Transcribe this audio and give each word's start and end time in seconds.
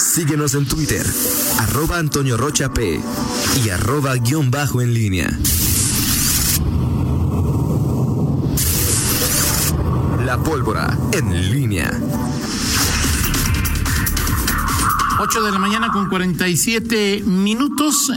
Síguenos 0.00 0.54
en 0.54 0.66
Twitter, 0.66 1.06
arroba 1.58 1.98
Antonio 1.98 2.38
Rocha 2.38 2.70
y 3.62 3.68
arroba 3.68 4.14
guion 4.14 4.50
bajo 4.50 4.80
en 4.80 4.94
línea. 4.94 5.28
La 10.24 10.42
pólvora 10.42 10.98
en 11.12 11.52
línea. 11.52 11.90
8 15.20 15.42
de 15.42 15.52
la 15.52 15.58
mañana 15.58 15.92
con 15.92 16.08
47 16.08 17.22
minutos. 17.26 18.10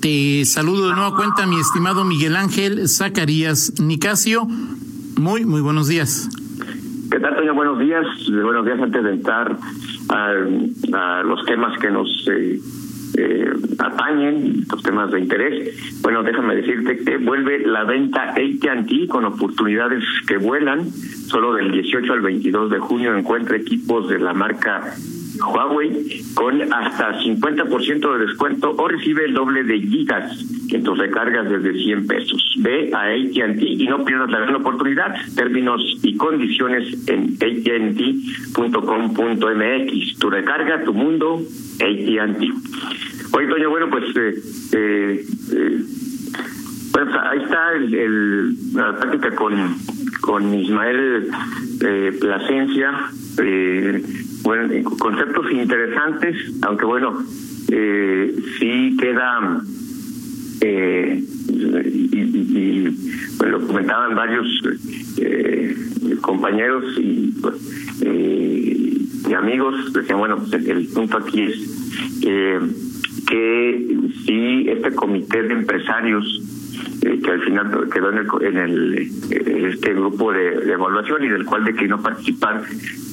Te 0.00 0.44
saludo 0.44 0.88
de 0.88 0.94
nueva 0.94 1.14
cuenta, 1.14 1.46
mi 1.46 1.60
estimado 1.60 2.04
Miguel 2.04 2.34
Ángel 2.34 2.88
Zacarías 2.88 3.74
Nicasio. 3.78 4.46
Muy, 5.16 5.44
muy 5.44 5.60
buenos 5.60 5.86
días. 5.86 6.28
¿Qué 7.10 7.18
tal, 7.18 7.34
Toño? 7.34 7.54
Buenos 7.54 7.78
días. 7.80 8.06
Buenos 8.30 8.64
días 8.64 8.80
antes 8.80 9.02
de 9.02 9.10
entrar 9.10 9.56
a, 10.10 11.22
los 11.24 11.44
temas 11.44 11.76
que 11.78 11.90
nos 11.90 12.28
eh, 12.28 12.60
eh, 13.18 13.50
atañen, 13.78 14.64
los 14.70 14.80
temas 14.80 15.10
de 15.10 15.18
interés. 15.18 16.02
Bueno, 16.02 16.22
déjame 16.22 16.54
decirte 16.54 16.98
que 16.98 17.16
vuelve 17.16 17.66
la 17.66 17.82
venta 17.82 18.30
AT&T 18.30 19.08
con 19.08 19.24
oportunidades 19.24 20.04
que 20.28 20.36
vuelan. 20.36 20.88
Solo 20.90 21.54
del 21.54 21.72
18 21.72 22.12
al 22.12 22.20
22 22.20 22.70
de 22.70 22.78
junio 22.78 23.16
encuentra 23.16 23.56
equipos 23.56 24.08
de 24.08 24.20
la 24.20 24.32
marca 24.32 24.94
Huawei 25.44 26.22
con 26.34 26.62
hasta 26.72 27.18
50% 27.18 28.12
de 28.12 28.26
descuento 28.26 28.72
o 28.76 28.86
recibe 28.86 29.24
el 29.24 29.34
doble 29.34 29.64
de 29.64 29.80
gigas 29.80 30.59
en 30.72 30.82
tus 30.82 30.98
recargas 30.98 31.48
desde 31.48 31.72
100 31.74 32.06
pesos. 32.06 32.54
Ve 32.58 32.90
a 32.92 33.04
AT&T 33.04 33.64
y 33.64 33.86
no 33.86 34.04
pierdas 34.04 34.30
la 34.30 34.40
gran 34.40 34.56
oportunidad. 34.56 35.14
Términos 35.34 35.80
y 36.02 36.16
condiciones 36.16 37.08
en 37.08 37.34
AT&T.com.mx. 37.34 38.58
Tu 40.18 40.30
recarga, 40.30 40.84
tu 40.84 40.92
mundo, 40.94 41.40
AT&T. 41.80 42.50
Oye, 43.32 43.46
Toño, 43.46 43.70
bueno, 43.70 43.88
pues 43.90 44.04
eh, 44.16 44.34
eh, 44.72 45.24
eh 45.52 45.80
pues 46.92 47.08
ahí 47.14 47.38
está 47.42 47.72
el, 47.72 48.74
la 48.74 48.96
práctica 48.96 49.34
con, 49.36 49.76
con 50.20 50.54
Ismael 50.54 51.30
eh, 51.82 52.16
Plasencia. 52.20 53.10
Eh, 53.38 54.02
bueno, 54.42 54.90
conceptos 54.98 55.50
interesantes, 55.52 56.36
aunque 56.62 56.84
bueno, 56.84 57.22
eh, 57.70 58.34
sí 58.58 58.96
queda, 58.98 59.62
eh, 60.60 61.22
y, 61.48 62.88
bueno, 63.38 63.58
lo 63.58 63.66
comentaban 63.66 64.14
varios 64.14 64.46
eh, 65.18 65.74
compañeros 66.20 66.84
y, 66.98 67.34
eh, 68.02 68.96
y 69.28 69.32
amigos, 69.34 69.92
decían, 69.92 70.18
bueno, 70.18 70.36
pues 70.38 70.52
el, 70.52 70.86
punto 70.88 71.16
aquí 71.18 71.42
es 71.42 71.56
que 73.26 73.96
si 74.26 74.68
este 74.68 74.92
comité 74.92 75.42
de 75.44 75.54
empresarios 75.54 76.42
que 77.00 77.30
al 77.30 77.42
final 77.42 77.88
quedó 77.92 78.10
en, 78.10 78.18
el, 78.18 78.26
en 78.42 78.56
el, 78.58 79.66
este 79.66 79.94
grupo 79.94 80.32
de, 80.32 80.72
evaluación 80.72 81.24
y 81.24 81.28
del 81.28 81.44
cual 81.44 81.64
declinó 81.64 82.02
participar 82.02 82.62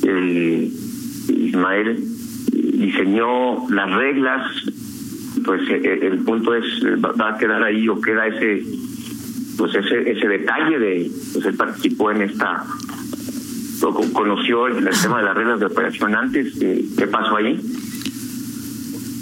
el 0.04 0.72
Ismael 1.30 2.04
diseñó 2.78 3.68
las 3.70 3.92
reglas, 3.92 4.52
pues 5.48 5.62
eh, 5.70 5.82
eh, 5.82 6.00
el 6.04 6.20
punto 6.20 6.54
es 6.54 6.66
va 7.04 7.30
a 7.30 7.38
quedar 7.38 7.64
ahí 7.64 7.88
o 7.88 8.00
queda 8.00 8.28
ese 8.28 8.64
pues 9.58 9.74
ese 9.74 10.12
ese 10.12 10.28
detalle 10.28 10.78
de 10.78 11.12
pues 11.34 11.46
él 11.46 11.56
participó 11.56 12.12
en 12.12 12.22
esta 12.24 12.64
conoció 14.12 14.68
el 14.68 14.90
tema 15.02 15.20
de 15.20 15.24
las 15.24 15.36
reglas 15.36 15.60
de 15.62 15.66
operación 15.68 16.14
antes 16.16 16.54
qué 16.60 17.08
pasó 17.08 17.38
ahí 17.38 17.56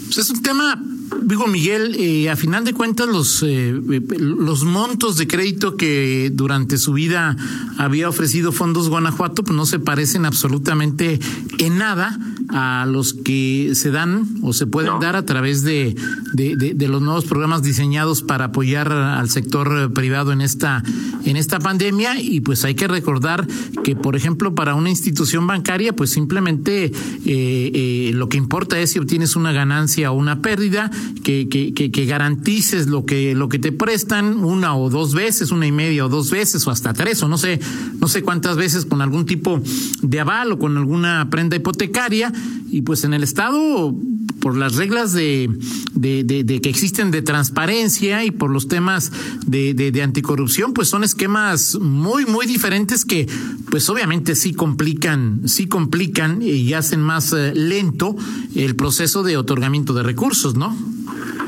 pues 0.06 0.18
es 0.18 0.30
un 0.32 0.42
tema 0.42 0.76
Digo, 1.22 1.48
Miguel, 1.48 1.96
eh, 2.00 2.30
a 2.30 2.36
final 2.36 2.66
de 2.66 2.74
cuentas, 2.74 3.08
los, 3.08 3.44
eh, 3.44 3.74
los 4.20 4.64
montos 4.64 5.18
de 5.18 5.28
crédito 5.28 5.76
que 5.76 6.32
durante 6.34 6.78
su 6.78 6.94
vida 6.94 7.36
había 7.78 8.10
ofrecido 8.10 8.52
Fondos 8.52 8.90
Guanajuato, 8.90 9.44
pues 9.44 9.56
no 9.56 9.66
se 9.66 9.80
parecen 9.80 10.26
absolutamente 10.26 11.20
en 11.58 11.78
nada 11.78 12.18
a 12.50 12.86
los 12.88 13.14
que 13.14 13.72
se 13.74 13.92
dan 13.92 14.28
o 14.44 14.54
se 14.54 14.68
pueden 14.68 15.00
dar 15.00 15.16
a 15.16 15.26
través 15.26 15.64
de, 15.64 15.96
de, 16.34 16.88
los 16.88 17.02
nuevos 17.02 17.26
programas 17.26 17.64
diseñados 17.64 18.22
para 18.22 18.46
apoyar 18.46 18.92
al 18.92 19.30
sector 19.30 19.92
privado 19.94 20.32
en 20.32 20.42
esta, 20.42 20.84
en 21.26 21.38
esta 21.38 21.60
pandemia. 21.60 22.20
Y 22.22 22.42
pues 22.42 22.64
hay 22.66 22.76
que 22.76 22.88
recordar 22.88 23.48
que, 23.84 23.96
por 23.96 24.16
ejemplo, 24.16 24.54
para 24.54 24.76
una 24.76 24.90
institución 24.90 25.48
bancaria, 25.48 25.94
pues 25.94 26.12
simplemente 26.12 26.92
eh, 27.26 28.12
lo 28.14 28.30
que 28.30 28.38
importa 28.38 28.80
es 28.80 28.92
si 28.92 29.00
obtienes 29.00 29.36
una 29.36 29.52
ganancia 29.52 30.12
o 30.12 30.16
una 30.16 30.42
pérdida 30.42 30.92
que, 31.24 31.48
que, 31.50 31.74
que, 31.74 32.06
garantices 32.06 32.88
lo 32.88 33.06
que, 33.06 33.36
lo 33.36 33.50
que 33.50 33.60
te 33.60 33.72
prestan 33.72 34.44
una 34.44 34.76
o 34.76 34.90
dos 34.90 35.14
veces, 35.14 35.52
una 35.52 35.66
y 35.66 35.72
media 35.72 36.06
o 36.06 36.10
dos 36.10 36.30
veces 36.30 36.66
o 36.68 36.72
hasta 36.72 36.94
tres 36.94 37.24
o 37.24 37.28
no 37.28 37.38
sé, 37.38 37.60
no 38.00 38.08
sé 38.08 38.22
cuántas 38.22 38.58
veces 38.58 38.86
con 38.86 39.02
algún 39.02 39.26
tipo 39.26 39.62
de 40.02 40.20
aval 40.20 40.52
o 40.52 40.60
con 40.60 40.78
alguna 40.78 41.30
prenda 41.30 41.56
hipotecaria. 41.56 42.32
Y 42.70 42.82
pues 42.82 43.04
en 43.04 43.14
el 43.14 43.24
estado 43.24 43.94
por 44.42 44.58
las 44.58 44.76
reglas 44.76 45.14
de, 45.14 45.50
de, 45.94 46.62
que 46.62 46.70
existen 46.70 47.12
de 47.12 47.22
transparencia 47.22 48.24
y 48.26 48.32
por 48.32 48.52
los 48.52 48.68
temas 48.68 49.12
de, 49.46 50.02
anticorrupción, 50.04 50.74
pues 50.74 50.90
son 50.90 51.04
esquemas 51.04 51.80
muy, 51.80 52.26
muy 52.26 52.46
diferentes 52.46 53.06
que, 53.06 53.28
pues 53.72 53.90
obviamente 53.90 54.36
sí 54.36 54.54
complican, 54.54 55.48
sí 55.48 55.68
complican 55.68 56.42
y 56.42 56.74
hacen 56.74 57.02
más 57.02 57.34
eh, 57.34 57.54
lento 57.56 58.16
el 58.56 58.76
proceso 58.76 59.24
de 59.24 59.38
otorgamiento 59.38 59.94
de 59.94 60.04
recursos, 60.04 60.56
¿no? 60.56 60.76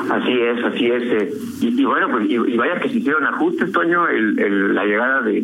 Así 0.09 0.31
es, 0.31 0.63
así 0.63 0.85
es. 0.85 1.03
Eh, 1.03 1.33
y, 1.61 1.83
bueno, 1.83 2.07
pues 2.11 2.29
y, 2.29 2.57
vaya 2.57 2.79
que 2.79 2.89
se 2.89 2.97
hicieron 2.97 3.25
ajustes, 3.25 3.71
Toño, 3.71 4.07
el, 4.07 4.73
la 4.73 4.85
llegada 4.85 5.21
de, 5.21 5.39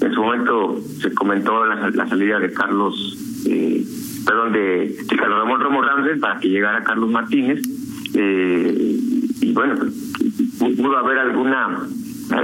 en 0.00 0.12
su 0.12 0.22
momento 0.22 0.80
se 1.00 1.12
comentó 1.12 1.64
la, 1.66 1.90
la 1.90 2.08
salida 2.08 2.38
de 2.38 2.52
Carlos, 2.52 3.18
eh, 3.46 3.84
perdón, 4.26 4.52
de, 4.52 4.96
Carlos 5.16 5.38
Ramón 5.38 5.60
Romo 5.60 5.82
Ramírez 5.82 6.20
para 6.20 6.38
que 6.40 6.48
llegara 6.48 6.84
Carlos 6.84 7.10
Martínez. 7.10 7.62
Eh, 8.14 8.98
y 9.40 9.52
bueno, 9.52 9.76
pues, 9.78 10.76
pudo 10.76 10.96
haber 10.98 11.18
alguna 11.18 11.86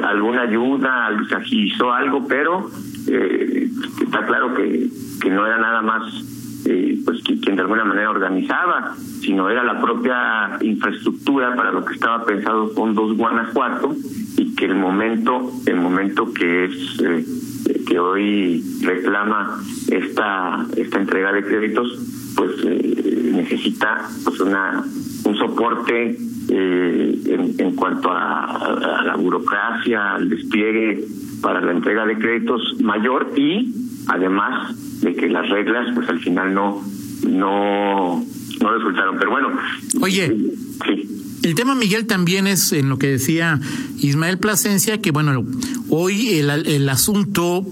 alguna 0.04 0.43
ayuda, 0.43 1.10
se 1.28 1.34
agilizó 1.34 1.93
algo, 1.93 2.25
pero 2.28 2.70
eh, 3.09 3.69
está 4.00 4.25
claro 4.26 4.54
que, 4.54 4.88
que 5.20 5.31
no 5.31 5.44
era 5.44 5.59
nada 5.59 5.82
más 5.82 6.03
eh, 6.65 7.00
pues 7.04 7.20
quien 7.22 7.56
de 7.56 7.62
alguna 7.62 7.84
manera 7.84 8.10
organizaba, 8.10 8.94
sino 9.20 9.50
era 9.50 9.64
la 9.64 9.81
propia 9.81 10.59
infraestructura 10.60 11.56
para 11.56 11.72
lo 11.72 11.84
que 11.84 11.94
estaba 11.94 12.25
pensado 12.25 12.72
con 12.75 12.94
dos 12.94 13.16
Guanajuato 13.16 13.97
y 14.37 14.54
que 14.54 14.66
el 14.66 14.76
momento, 14.76 15.50
el 15.66 15.76
momento 15.76 16.32
que 16.32 16.66
es 16.66 17.00
eh, 17.00 17.25
que 17.87 17.99
hoy 17.99 18.62
reclama 18.83 19.61
esta 19.89 20.67
esta 20.77 20.99
entrega 20.99 21.33
de 21.33 21.43
créditos, 21.45 21.99
pues 22.37 22.50
eh, 22.65 23.31
necesita 23.34 24.09
pues 24.25 24.41
una 24.41 24.84
un 25.25 25.37
soporte 25.37 26.17
en, 26.49 27.55
en 27.59 27.75
cuanto 27.77 28.11
a, 28.11 28.45
a 28.45 29.05
la 29.05 29.17
burocracia, 29.17 30.15
al 30.15 30.28
despliegue 30.28 31.05
para 31.41 31.61
la 31.61 31.73
entrega 31.73 32.06
de 32.06 32.19
créditos 32.19 32.81
mayor 32.81 33.33
y 33.37 33.75
además 34.06 35.00
de 35.00 35.15
que 35.15 35.29
las 35.29 35.49
reglas 35.49 35.89
pues 35.94 36.09
al 36.09 36.21
final 36.21 36.55
no 36.55 36.83
no 37.29 38.25
no 38.61 38.75
resultaron. 38.75 39.17
Pero 39.19 39.31
bueno 39.31 39.49
oye 40.00 40.37
sí. 40.87 41.39
el 41.43 41.55
tema, 41.55 41.75
Miguel, 41.75 42.06
también 42.06 42.47
es 42.47 42.73
en 42.73 42.89
lo 42.89 42.99
que 42.99 43.09
decía 43.09 43.59
Ismael 43.99 44.39
Plasencia, 44.39 45.00
que 45.00 45.11
bueno, 45.11 45.44
hoy 45.94 46.38
el, 46.38 46.48
el 46.50 46.88
asunto 46.88 47.66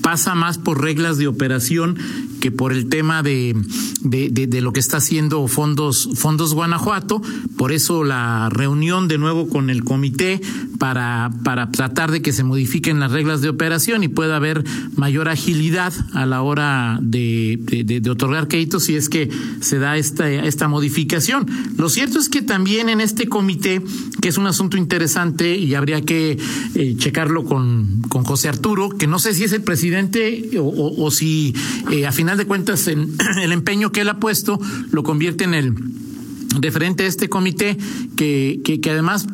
pasa 0.00 0.34
más 0.34 0.56
por 0.56 0.80
reglas 0.80 1.18
de 1.18 1.26
operación 1.26 1.98
que 2.40 2.50
por 2.50 2.72
el 2.72 2.88
tema 2.88 3.22
de, 3.22 3.54
de, 4.02 4.60
lo 4.60 4.72
que 4.72 4.80
está 4.80 4.98
haciendo 4.98 5.46
Fondos, 5.48 6.08
Fondos 6.14 6.54
Guanajuato. 6.54 7.22
Por 7.56 7.72
eso 7.72 8.04
la 8.04 8.48
reunión 8.50 9.08
de 9.08 9.18
nuevo 9.18 9.48
con 9.48 9.70
el 9.70 9.84
comité 9.84 10.40
para, 10.78 11.30
para 11.44 11.70
tratar 11.70 12.10
de 12.10 12.22
que 12.22 12.32
se 12.32 12.44
modifiquen 12.44 13.00
las 13.00 13.12
reglas 13.12 13.40
de 13.40 13.48
operación 13.48 14.04
y 14.04 14.08
pueda 14.08 14.36
haber 14.36 14.64
mayor 14.96 15.28
agilidad 15.28 15.92
a 16.12 16.26
la 16.26 16.42
hora 16.42 16.98
de, 17.02 18.02
otorgar 18.10 18.48
créditos 18.48 18.84
si 18.84 18.94
es 18.94 19.08
que 19.08 19.30
se 19.60 19.78
da 19.78 19.96
esta, 19.96 20.30
esta 20.30 20.68
modificación. 20.68 21.46
Lo 21.76 21.88
cierto 21.88 22.18
es 22.18 22.28
que 22.28 22.42
también 22.42 22.88
en 22.88 23.00
este 23.00 23.26
comité, 23.28 23.82
que 24.20 24.28
es 24.28 24.38
un 24.38 24.46
asunto 24.46 24.76
interesante 24.76 25.56
y 25.56 25.74
habría 25.74 26.02
que 26.02 26.38
eh, 26.74 26.94
checarlo 26.98 27.44
con, 27.44 28.02
con 28.08 28.24
José 28.24 28.48
Arturo, 28.48 28.90
que 28.90 29.06
no 29.06 29.18
sé 29.18 29.34
si 29.34 29.44
es 29.44 29.52
el 29.52 29.62
presidente 29.62 30.50
o, 30.58 31.04
o, 31.04 31.10
si 31.10 31.54
eh, 31.90 32.06
a 32.06 32.12
final 32.26 32.38
de 32.38 32.46
cuentas 32.46 32.88
en, 32.88 33.16
el 33.40 33.52
empeño 33.52 33.92
que 33.92 34.00
él 34.00 34.08
ha 34.08 34.18
puesto 34.18 34.58
lo 34.90 35.04
convierte 35.04 35.44
en 35.44 35.54
el 35.54 35.74
referente 36.60 37.04
a 37.04 37.06
este 37.06 37.28
comité 37.28 37.76
que, 38.16 38.60
que, 38.64 38.80
que 38.80 38.90
además 38.90 39.26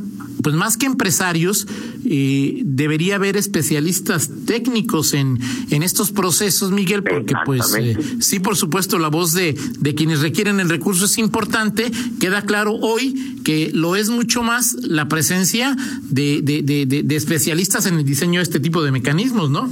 pues 0.43 0.57
más 0.57 0.77
que 0.77 0.87
empresarios, 0.87 1.69
eh, 2.05 2.63
debería 2.65 3.15
haber 3.15 3.37
especialistas 3.37 4.29
técnicos 4.45 5.15
en, 5.15 5.39
en 5.71 5.85
estos 5.85 6.11
procesos, 6.11 6.73
Miguel, 6.73 7.05
porque 7.05 7.35
pues 7.47 7.77
eh, 7.79 7.97
sí, 8.19 8.41
por 8.41 8.57
supuesto, 8.57 8.99
la 8.99 9.07
voz 9.07 9.35
de, 9.35 9.57
de 9.79 9.95
quienes 9.95 10.19
requieren 10.19 10.59
el 10.59 10.69
recurso 10.69 11.05
es 11.05 11.17
importante. 11.19 11.93
Queda 12.19 12.43
claro 12.43 12.75
hoy 12.75 13.39
que 13.45 13.71
lo 13.73 13.95
es 13.95 14.11
mucho 14.11 14.43
más 14.43 14.75
la 14.83 15.07
presencia 15.07 15.77
de, 16.11 16.43
de, 16.43 16.63
de, 16.63 17.05
de 17.05 17.17
especialistas 17.17 17.87
en 17.87 17.99
el 17.99 18.05
diseño 18.05 18.41
de 18.41 18.43
este 18.43 18.59
tipo 18.59 18.83
de 18.83 18.91
mecanismos, 18.91 19.49
¿no? 19.49 19.71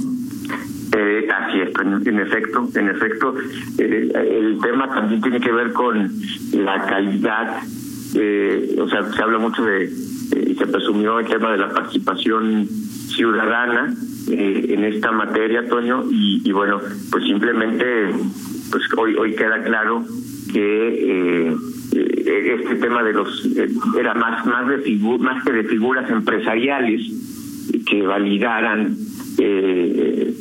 Eh, 1.81 2.09
en, 2.09 2.19
efecto, 2.19 2.67
en 2.75 2.89
efecto, 2.89 3.35
eh, 3.77 4.11
el 4.13 4.59
tema 4.61 4.89
también 4.93 5.21
tiene 5.21 5.39
que 5.39 5.51
ver 5.51 5.73
con 5.73 6.11
la 6.53 6.85
calidad, 6.85 7.63
eh, 8.15 8.75
o 8.79 8.87
sea, 8.89 9.11
se 9.11 9.21
habla 9.21 9.39
mucho 9.39 9.63
de, 9.63 9.91
y 10.47 10.55
se 10.55 10.67
presumió 10.67 11.19
el 11.19 11.27
tema 11.27 11.51
de 11.51 11.57
la 11.57 11.69
participación 11.69 12.67
ciudadana 12.67 13.93
en 14.27 14.83
esta 14.85 15.11
materia, 15.11 15.67
Toño, 15.67 16.05
y, 16.09 16.51
bueno, 16.51 16.79
pues 17.11 17.25
simplemente, 17.25 17.85
pues 18.71 18.83
hoy 18.97 19.35
queda 19.35 19.63
claro 19.63 20.03
que 20.53 21.53
este 21.91 22.75
tema 22.75 23.03
de 23.03 23.13
los 23.13 23.45
era 23.99 24.13
más 24.13 24.45
más 24.45 24.67
de 24.67 24.99
más 25.19 25.43
que 25.43 25.51
de 25.51 25.63
figuras 25.65 26.09
empresariales 26.09 27.01
que 27.85 28.01
validaran 28.03 28.95
eh, 29.37 30.33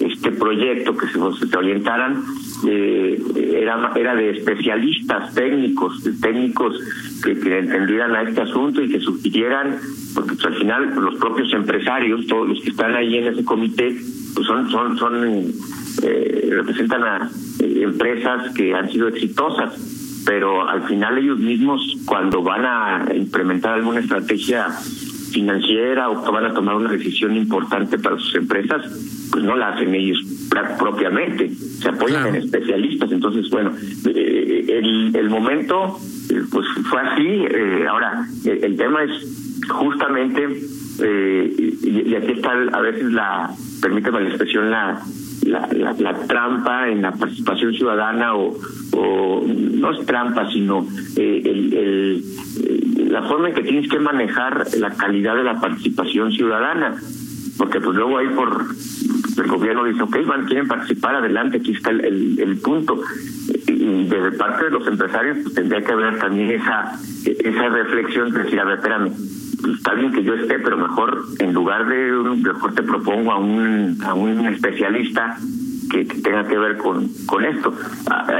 este 0.00 0.30
proyecto 0.32 0.96
que 0.96 1.06
se, 1.08 1.56
orientaran 1.56 2.22
eh, 2.66 3.22
era 3.62 3.92
era 3.96 4.14
de 4.14 4.30
especialistas 4.30 5.34
técnicos 5.34 6.02
técnicos 6.20 6.78
que, 7.22 7.38
que, 7.38 7.58
entendieran 7.58 8.14
a 8.14 8.22
este 8.22 8.42
asunto 8.42 8.82
y 8.82 8.90
que 8.90 9.00
sugirieran 9.00 9.78
porque 10.14 10.34
pues, 10.34 10.44
al 10.46 10.54
final 10.54 10.94
los 10.96 11.14
propios 11.16 11.52
empresarios 11.52 12.26
todos 12.26 12.48
los 12.48 12.60
que 12.62 12.70
están 12.70 12.94
ahí 12.94 13.16
en 13.16 13.32
ese 13.32 13.44
comité 13.44 13.96
pues 14.34 14.46
son 14.46 14.70
son 14.70 14.98
son 14.98 15.52
eh, 16.02 16.48
representan 16.50 17.02
a 17.02 17.30
eh, 17.60 17.80
empresas 17.82 18.54
que 18.54 18.74
han 18.74 18.90
sido 18.90 19.08
exitosas 19.08 20.22
pero 20.26 20.68
al 20.68 20.82
final 20.88 21.18
ellos 21.18 21.38
mismos 21.38 21.80
cuando 22.04 22.42
van 22.42 22.64
a 22.66 23.06
implementar 23.14 23.74
alguna 23.74 24.00
estrategia 24.00 24.66
financiera 25.36 26.08
o 26.08 26.24
que 26.24 26.30
van 26.30 26.46
a 26.46 26.54
tomar 26.54 26.76
una 26.76 26.90
decisión 26.90 27.36
importante 27.36 27.98
para 27.98 28.16
sus 28.18 28.34
empresas, 28.36 28.80
pues 29.30 29.44
no 29.44 29.54
la 29.54 29.68
hacen 29.68 29.94
ellos 29.94 30.18
propiamente, 30.78 31.50
se 31.50 31.90
apoyan 31.90 32.28
en 32.28 32.36
especialistas. 32.36 33.12
Entonces, 33.12 33.50
bueno, 33.50 33.72
eh, 34.14 34.64
el, 34.66 35.14
el 35.14 35.28
momento 35.28 35.98
eh, 36.30 36.42
pues 36.50 36.66
fue 36.88 37.00
así. 37.02 37.28
Eh, 37.28 37.86
ahora, 37.86 38.26
el, 38.46 38.76
tema 38.76 39.04
es 39.04 39.62
justamente, 39.68 40.48
eh, 41.02 41.54
y, 41.82 42.10
y, 42.10 42.14
aquí 42.14 42.32
está 42.32 42.52
a 42.72 42.80
veces 42.80 43.12
la, 43.12 43.50
permíteme 43.82 44.20
la 44.22 44.28
expresión, 44.28 44.70
la, 44.70 45.02
la, 45.44 45.68
la, 45.72 45.92
la 45.92 46.14
trampa 46.26 46.88
en 46.88 47.02
la 47.02 47.12
participación 47.12 47.74
ciudadana 47.74 48.34
o, 48.34 48.56
o 48.92 49.44
no 49.46 49.92
es 49.92 50.06
trampa, 50.06 50.50
sino 50.50 50.86
el, 51.16 51.74
el, 51.74 52.24
la 53.08 53.22
forma 53.22 53.48
en 53.48 53.54
que 53.54 53.62
tienes 53.62 53.88
que 53.88 53.98
manejar 53.98 54.66
la 54.78 54.90
calidad 54.90 55.36
de 55.36 55.44
la 55.44 55.60
participación 55.60 56.32
ciudadana. 56.32 56.94
Porque 57.58 57.80
pues 57.80 57.96
luego 57.96 58.18
ahí 58.18 58.28
por 58.28 58.66
el 59.38 59.50
gobierno 59.50 59.84
dice, 59.84 60.02
ok, 60.02 60.26
van, 60.26 60.46
quieren 60.46 60.68
participar, 60.68 61.16
adelante, 61.16 61.58
aquí 61.58 61.72
está 61.72 61.90
el, 61.90 62.38
el, 62.38 62.58
punto. 62.58 63.00
Y 63.66 64.04
desde 64.04 64.32
parte 64.32 64.64
de 64.66 64.70
los 64.70 64.86
empresarios 64.86 65.38
pues 65.42 65.54
tendría 65.54 65.82
que 65.82 65.92
haber 65.92 66.18
también 66.18 66.50
esa 66.50 66.98
esa 67.24 67.68
reflexión 67.68 68.30
de 68.32 68.42
decir, 68.42 68.60
a 68.60 68.64
ver, 68.64 68.76
espérame, 68.76 69.12
está 69.74 69.94
bien 69.94 70.12
que 70.12 70.22
yo 70.22 70.34
esté, 70.34 70.58
pero 70.58 70.76
mejor 70.76 71.24
en 71.38 71.52
lugar 71.52 71.86
de 71.88 72.12
mejor 72.12 72.74
te 72.74 72.82
propongo 72.82 73.32
a 73.32 73.38
un 73.38 73.98
a 74.04 74.14
un 74.14 74.46
especialista 74.46 75.38
que, 75.90 76.04
tenga 76.04 76.46
que 76.46 76.58
ver 76.58 76.76
con 76.76 77.08
con 77.26 77.44
esto. 77.44 77.72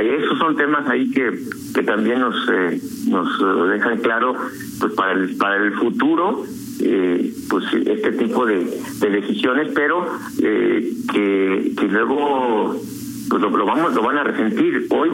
esos 0.00 0.38
son 0.38 0.56
temas 0.56 0.88
ahí 0.88 1.10
que 1.10 1.38
que 1.74 1.82
también 1.82 2.20
nos 2.20 2.34
eh, 2.50 2.80
nos 3.08 3.68
dejan 3.68 3.98
claro 3.98 4.34
pues 4.80 4.92
para 4.94 5.12
el 5.12 5.36
para 5.36 5.56
el 5.56 5.72
futuro 5.74 6.44
eh, 6.80 7.32
pues 7.48 7.64
este 7.72 8.12
tipo 8.12 8.44
de, 8.44 8.80
de 9.00 9.10
decisiones, 9.10 9.72
pero 9.74 10.06
eh, 10.42 10.92
que 11.12 11.72
que 11.78 11.88
luego 11.88 12.80
pues 13.28 13.42
lo, 13.42 13.50
lo, 13.50 13.66
vamos 13.66 13.94
lo 13.94 14.02
van 14.02 14.18
a 14.18 14.24
resentir 14.24 14.86
hoy 14.90 15.10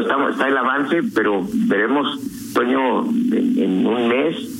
estamos 0.00 0.32
está 0.32 0.48
el 0.48 0.56
avance 0.56 1.02
pero 1.14 1.46
veremos 1.66 2.20
Toño 2.54 3.04
en, 3.06 3.58
en 3.58 3.86
un 3.86 4.08
mes 4.08 4.52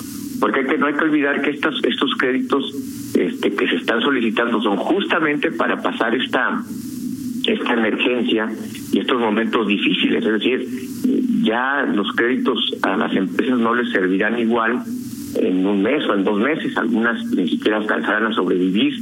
porque 0.43 0.59
hay 0.59 0.67
que, 0.67 0.77
no 0.77 0.87
hay 0.87 0.95
que 0.95 1.05
olvidar 1.05 1.41
que 1.41 1.51
estos, 1.51 1.81
estos 1.85 2.17
créditos 2.17 2.75
este, 3.15 3.53
que 3.55 3.69
se 3.69 3.77
están 3.77 4.01
solicitando 4.03 4.61
son 4.61 4.77
justamente 4.77 5.53
para 5.53 5.81
pasar 5.81 6.17
esta, 6.17 6.61
esta 7.47 7.75
emergencia 7.75 8.49
y 8.93 8.99
estos 8.99 9.21
momentos 9.21 9.67
difíciles. 9.67 10.25
Es 10.25 10.33
decir, 10.33 10.69
ya 11.43 11.83
los 11.93 12.13
créditos 12.13 12.77
a 12.83 12.97
las 12.97 13.15
empresas 13.15 13.59
no 13.59 13.75
les 13.75 13.91
servirán 13.91 14.39
igual 14.39 14.83
en 15.37 15.67
un 15.67 15.83
mes 15.83 16.05
o 16.09 16.15
en 16.15 16.25
dos 16.25 16.39
meses, 16.39 16.77
algunas 16.77 17.25
ni 17.27 17.49
siquiera 17.49 17.79
alcanzarán 17.79 18.27
a 18.27 18.35
sobrevivir. 18.35 18.95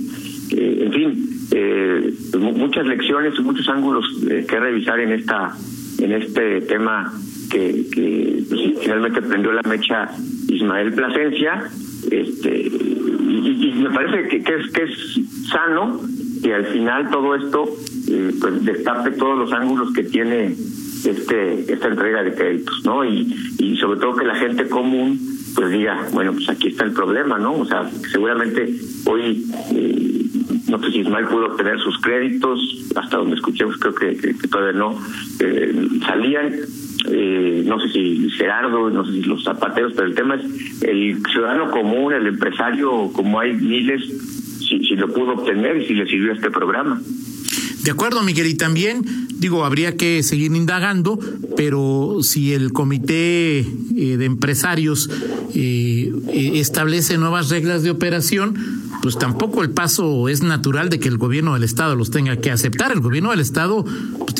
Eh, 0.52 0.84
en 0.86 0.92
fin, 0.92 1.30
eh, 1.52 2.12
muchas 2.38 2.86
lecciones 2.86 3.34
y 3.38 3.42
muchos 3.42 3.68
ángulos 3.68 4.04
eh, 4.28 4.46
que 4.48 4.60
revisar 4.60 5.00
en 5.00 5.12
esta 5.12 5.52
en 5.98 6.12
este 6.12 6.62
tema 6.62 7.12
que, 7.50 7.84
que 7.92 8.42
pues, 8.48 8.60
finalmente 8.80 9.20
prendió 9.20 9.52
la 9.52 9.62
mecha 9.68 10.08
Ismael 10.48 10.92
Plasencia, 10.94 11.64
este, 12.10 12.66
y, 12.68 13.74
me 13.82 13.90
parece 13.90 14.28
que, 14.28 14.36
es 14.38 14.70
que 14.72 14.82
es 14.84 15.48
sano 15.50 16.00
que 16.42 16.54
al 16.54 16.66
final 16.66 17.10
todo 17.10 17.34
esto 17.34 17.68
eh, 18.10 18.34
pues 18.40 18.64
destape 18.64 19.12
todos 19.12 19.38
los 19.38 19.52
ángulos 19.52 19.92
que 19.92 20.04
tiene 20.04 20.54
este 21.04 21.72
esta 21.72 21.88
entrega 21.88 22.22
de 22.22 22.34
créditos, 22.34 22.84
¿no? 22.84 23.04
Y, 23.04 23.36
sobre 23.80 23.98
todo 23.98 24.14
que 24.14 24.26
la 24.26 24.34
gente 24.34 24.68
común 24.68 25.18
pues 25.54 25.70
diga, 25.70 26.06
bueno, 26.12 26.34
pues 26.34 26.48
aquí 26.50 26.68
está 26.68 26.84
el 26.84 26.92
problema, 26.92 27.38
¿no? 27.38 27.54
O 27.54 27.64
sea, 27.64 27.90
seguramente 28.12 28.74
hoy 29.06 29.46
eh, 29.72 30.26
no 30.68 30.78
sé 30.80 30.92
si 30.92 30.98
Ismael 31.00 31.26
pudo 31.26 31.46
obtener 31.46 31.78
sus 31.80 31.98
créditos, 32.00 32.60
hasta 32.94 33.16
donde 33.16 33.36
escuchemos 33.36 33.76
creo 33.78 33.94
que, 33.94 34.16
que, 34.16 34.36
que 34.36 34.48
todavía 34.48 34.78
no 34.78 34.98
eh, 35.40 35.74
salían, 36.06 36.54
eh, 37.08 37.62
no 37.66 37.80
sé 37.80 37.88
si 37.88 38.30
Gerardo, 38.30 38.90
no 38.90 39.04
sé 39.04 39.12
si 39.12 39.22
los 39.22 39.42
zapateros, 39.42 39.92
pero 39.94 40.06
el 40.06 40.14
tema 40.14 40.36
es 40.36 40.82
el 40.82 41.22
ciudadano 41.32 41.70
común, 41.70 42.12
el 42.12 42.26
empresario, 42.26 43.10
como 43.12 43.40
hay 43.40 43.54
miles, 43.54 44.02
si, 44.68 44.78
si 44.80 44.96
lo 44.96 45.08
pudo 45.08 45.32
obtener 45.32 45.76
y 45.78 45.86
si 45.86 45.94
le 45.94 46.06
sirvió 46.06 46.32
este 46.32 46.50
programa. 46.50 47.00
De 47.82 47.90
acuerdo, 47.90 48.22
Miguel, 48.22 48.46
y 48.46 48.54
también 48.54 49.28
digo, 49.40 49.64
habría 49.64 49.96
que 49.96 50.22
seguir 50.22 50.54
indagando, 50.54 51.18
pero 51.56 52.18
si 52.22 52.52
el 52.52 52.72
comité 52.72 53.60
eh, 53.60 53.64
de 54.18 54.24
empresarios 54.26 55.08
eh, 55.54 56.12
establece 56.54 57.16
nuevas 57.16 57.48
reglas 57.48 57.82
de 57.82 57.90
operación, 57.90 58.54
pues 59.00 59.16
tampoco 59.16 59.62
el 59.62 59.70
paso 59.70 60.28
es 60.28 60.42
natural 60.42 60.90
de 60.90 61.00
que 61.00 61.08
el 61.08 61.16
gobierno 61.16 61.54
del 61.54 61.64
Estado 61.64 61.96
los 61.96 62.10
tenga 62.10 62.36
que 62.36 62.50
aceptar. 62.50 62.92
El 62.92 63.00
gobierno 63.00 63.30
del 63.30 63.40
Estado 63.40 63.84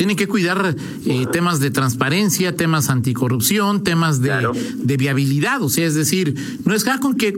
pues, 0.01 0.07
tiene 0.07 0.15
que 0.15 0.27
cuidar 0.27 0.75
eh, 1.05 1.27
temas 1.31 1.59
de 1.59 1.69
transparencia, 1.69 2.55
temas 2.55 2.89
anticorrupción, 2.89 3.83
temas 3.83 4.19
de, 4.19 4.29
claro. 4.29 4.53
de 4.75 4.97
viabilidad. 4.97 5.61
O 5.61 5.69
sea, 5.69 5.85
es 5.85 5.93
decir, 5.93 6.35
no 6.65 6.73
es 6.73 6.83
con 6.99 7.15
que, 7.15 7.33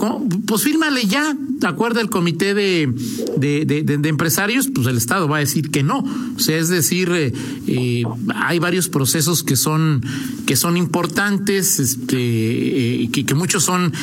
pues 0.45 0.63
fírmale 0.63 1.05
ya, 1.05 1.35
de 1.35 1.67
acuerdo 1.67 1.99
al 1.99 2.09
comité 2.09 2.53
de, 2.53 2.93
de, 3.37 3.65
de, 3.65 4.09
empresarios, 4.09 4.69
pues 4.73 4.87
el 4.87 4.97
Estado 4.97 5.27
va 5.27 5.37
a 5.37 5.39
decir 5.39 5.71
que 5.71 5.83
no. 5.83 6.05
O 6.35 6.39
sea, 6.39 6.57
es 6.57 6.69
decir, 6.69 7.09
eh, 7.13 7.33
eh, 7.67 8.03
hay 8.35 8.59
varios 8.59 8.87
procesos 8.87 9.43
que 9.43 9.55
son, 9.55 10.01
que 10.45 10.55
son 10.55 10.77
importantes, 10.77 11.79
este, 11.79 13.09
que, 13.11 13.25
que 13.25 13.35
muchos 13.35 13.63
son, 13.63 13.93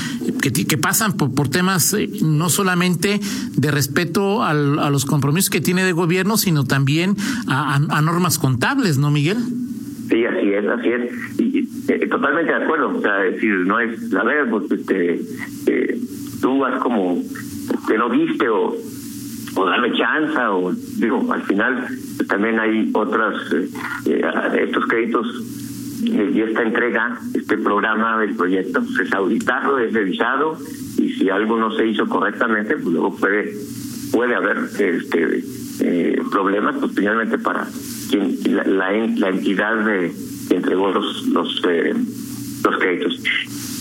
que, 0.40 0.52
que 0.52 0.78
pasan 0.78 1.14
por, 1.14 1.32
por 1.32 1.48
temas 1.48 1.96
no 2.22 2.50
solamente 2.50 3.20
de 3.56 3.70
respeto 3.70 4.42
al, 4.42 4.78
a 4.78 4.90
los 4.90 5.04
compromisos 5.04 5.50
que 5.50 5.60
tiene 5.60 5.84
de 5.84 5.92
gobierno, 5.92 6.36
sino 6.36 6.64
también 6.64 7.16
a, 7.46 7.74
a, 7.74 7.76
a, 7.76 8.02
normas 8.02 8.38
contables, 8.50 8.98
¿no, 8.98 9.10
Miguel? 9.12 9.38
Sí, 10.08 10.24
así 10.24 10.52
es, 10.52 10.66
así 10.66 10.88
es. 10.88 11.40
Y, 11.40 11.68
eh, 11.88 12.06
totalmente 12.08 12.52
de 12.52 12.64
acuerdo. 12.64 12.98
O 12.98 13.00
sea, 13.00 13.18
decir, 13.18 13.54
no 13.64 13.78
es, 13.78 14.10
la 14.10 14.24
verdad, 14.24 14.50
pues, 14.50 14.72
este, 14.72 15.20
eh, 15.66 16.00
tú 16.40 16.58
vas 16.58 16.82
como 16.82 17.22
que 17.86 17.96
no 17.96 18.08
viste 18.10 18.48
o, 18.48 18.76
o 19.54 19.66
dame 19.66 19.92
chance 19.92 20.36
o 20.36 20.72
digo, 20.98 21.32
al 21.32 21.42
final 21.42 21.86
también 22.28 22.58
hay 22.58 22.90
otras, 22.92 23.34
eh, 23.52 23.68
eh, 24.06 24.64
estos 24.66 24.84
créditos 24.86 25.26
y 26.02 26.40
esta 26.40 26.62
entrega, 26.62 27.20
este 27.34 27.58
programa 27.58 28.18
del 28.18 28.34
proyecto, 28.34 28.80
pues 28.80 29.06
es 29.06 29.12
auditarlo, 29.12 29.78
es 29.78 29.92
revisado 29.92 30.56
y 30.96 31.12
si 31.12 31.28
algo 31.28 31.56
no 31.58 31.70
se 31.76 31.86
hizo 31.86 32.08
correctamente, 32.08 32.74
pues 32.74 32.86
luego 32.86 33.14
puede 33.16 33.54
puede 34.12 34.34
haber 34.34 34.58
este 34.78 35.44
eh, 35.80 36.20
problemas, 36.30 36.76
pues 36.80 36.92
finalmente 36.94 37.38
para 37.38 37.66
quien 38.10 38.36
la, 38.54 38.64
la, 38.64 38.92
la 38.92 39.28
entidad 39.28 39.84
de, 39.84 40.12
que 40.48 40.56
entregó 40.56 40.90
los 40.92 41.26
los 41.28 41.62
eh, 41.68 41.94
los 42.64 42.78
créditos. 42.78 43.22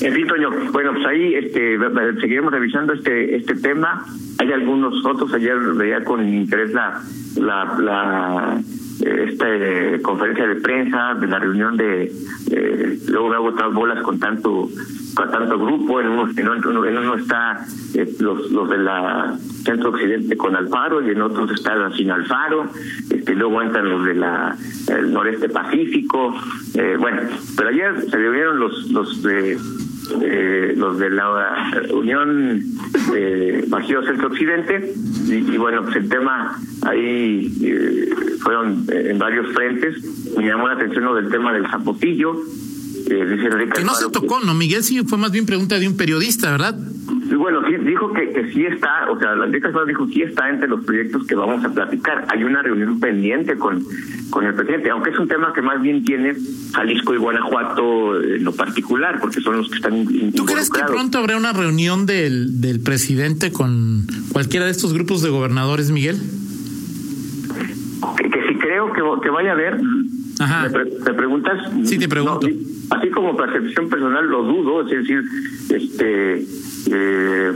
En 0.01 0.13
fin, 0.13 0.27
Toño, 0.27 0.49
bueno, 0.71 0.93
pues 0.93 1.05
ahí 1.05 1.33
este, 1.35 1.77
seguiremos 2.21 2.51
revisando 2.53 2.93
este 2.93 3.35
este 3.35 3.55
tema. 3.55 4.05
Hay 4.37 4.51
algunos 4.53 5.05
otros, 5.05 5.33
ayer 5.33 5.57
veía 5.75 6.03
con 6.05 6.25
interés 6.25 6.71
la, 6.73 7.01
la, 7.35 7.77
la 7.79 8.61
esta 9.01 9.45
eh, 9.47 10.01
conferencia 10.01 10.47
de 10.47 10.55
prensa 10.55 11.13
de 11.15 11.27
la 11.27 11.39
reunión 11.39 11.77
de 11.77 12.11
eh, 12.51 12.99
luego 13.07 13.29
me 13.29 13.35
hago 13.35 13.47
otras 13.47 13.73
bolas 13.73 14.03
con 14.03 14.19
tanto 14.19 14.69
con 15.15 15.31
tanto 15.31 15.57
grupo 15.57 16.01
en 16.01 16.07
uno, 16.07 16.29
en 16.35 16.47
uno, 16.47 16.85
en 16.85 16.97
uno 16.97 17.15
está 17.15 17.65
eh, 17.95 18.13
los 18.19 18.51
los 18.51 18.69
de 18.69 18.77
la 18.77 19.37
centro 19.63 19.89
occidente 19.89 20.35
con 20.35 20.55
Alfaro 20.55 21.01
y 21.01 21.11
en 21.11 21.21
otros 21.21 21.51
está 21.51 21.91
sin 21.91 22.11
Alfaro 22.11 22.69
este 23.09 23.35
luego 23.35 23.61
entran 23.61 23.89
los 23.89 24.05
de 24.05 24.15
la 24.15 24.55
el 24.87 25.13
noreste 25.13 25.49
pacífico 25.49 26.35
eh, 26.75 26.97
bueno 26.99 27.21
pero 27.57 27.69
ayer 27.69 28.01
se 28.09 28.17
reunieron 28.17 28.59
los 28.59 28.91
los 28.91 29.23
de 29.23 29.57
eh, 30.21 30.73
los 30.75 30.99
de 30.99 31.09
la 31.09 31.71
Unión 31.93 32.61
de 33.11 33.65
Bajío 33.67 34.03
Centro 34.03 34.27
Occidente. 34.27 34.93
Y, 35.27 35.33
y, 35.33 35.57
bueno 35.57 35.83
pues 35.83 35.95
el 35.97 36.09
tema 36.09 36.59
ahí 36.83 37.51
eh, 37.61 38.09
fueron 38.39 38.85
en 38.89 39.19
varios 39.19 39.53
frentes. 39.53 40.03
Me 40.37 40.47
llamó 40.47 40.67
la 40.67 40.75
atención 40.75 41.05
lo 41.05 41.15
del 41.15 41.29
tema 41.29 41.53
del 41.53 41.67
zapotillo 41.69 42.35
eh, 43.07 43.25
dice 43.25 43.47
Enrique 43.47 43.73
que 43.77 43.83
no 43.83 43.93
se 43.95 44.09
tocó 44.09 44.39
no 44.39 44.53
Miguel 44.53 44.83
sí 44.83 45.01
fue 45.03 45.17
más 45.17 45.31
bien 45.31 45.45
pregunta 45.45 45.79
de 45.79 45.87
un 45.87 45.97
periodista 45.97 46.51
verdad 46.51 46.77
bueno, 47.35 47.61
sí, 47.67 47.75
dijo 47.77 48.11
que, 48.13 48.31
que 48.31 48.51
sí 48.51 48.65
está, 48.65 49.09
o 49.09 49.19
sea, 49.19 49.35
la 49.35 49.45
Enrique 49.45 49.69
dijo 49.87 50.07
sí 50.07 50.21
está 50.23 50.49
entre 50.49 50.67
los 50.67 50.83
proyectos 50.83 51.25
que 51.27 51.35
vamos 51.35 51.63
a 51.63 51.69
platicar. 51.69 52.25
Hay 52.29 52.43
una 52.43 52.61
reunión 52.61 52.99
pendiente 52.99 53.57
con, 53.57 53.83
con 54.29 54.45
el 54.45 54.53
presidente, 54.53 54.89
aunque 54.89 55.11
es 55.11 55.19
un 55.19 55.27
tema 55.27 55.53
que 55.53 55.61
más 55.61 55.81
bien 55.81 56.03
tiene 56.03 56.35
Jalisco 56.73 57.13
y 57.13 57.17
Guanajuato 57.17 58.21
en 58.21 58.43
lo 58.43 58.53
particular, 58.53 59.19
porque 59.19 59.41
son 59.41 59.57
los 59.57 59.69
que 59.69 59.75
están 59.75 60.05
¿Tú 60.33 60.45
crees 60.45 60.69
que 60.69 60.81
pronto 60.83 61.17
habrá 61.19 61.37
una 61.37 61.53
reunión 61.53 62.05
del, 62.05 62.61
del 62.61 62.79
presidente 62.81 63.51
con 63.51 64.05
cualquiera 64.31 64.65
de 64.65 64.71
estos 64.71 64.93
grupos 64.93 65.21
de 65.21 65.29
gobernadores, 65.29 65.91
Miguel? 65.91 66.17
Que, 68.17 68.29
que 68.29 68.47
sí 68.47 68.55
creo 68.59 68.91
que, 68.93 69.01
que 69.21 69.29
vaya 69.29 69.51
a 69.51 69.53
haber. 69.53 69.79
Ajá. 70.39 70.63
¿Me, 70.63 70.69
pre 70.69 70.85
¿me 70.85 71.13
preguntas? 71.13 71.71
Sí, 71.83 71.99
te 71.99 72.07
pregunto. 72.07 72.47
No, 72.47 72.95
así 72.97 73.09
como 73.09 73.35
percepción 73.35 73.89
personal 73.89 74.25
lo 74.27 74.43
dudo, 74.43 74.81
es 74.81 74.89
decir, 74.89 75.23
este 75.69 76.45
eh, 76.91 77.53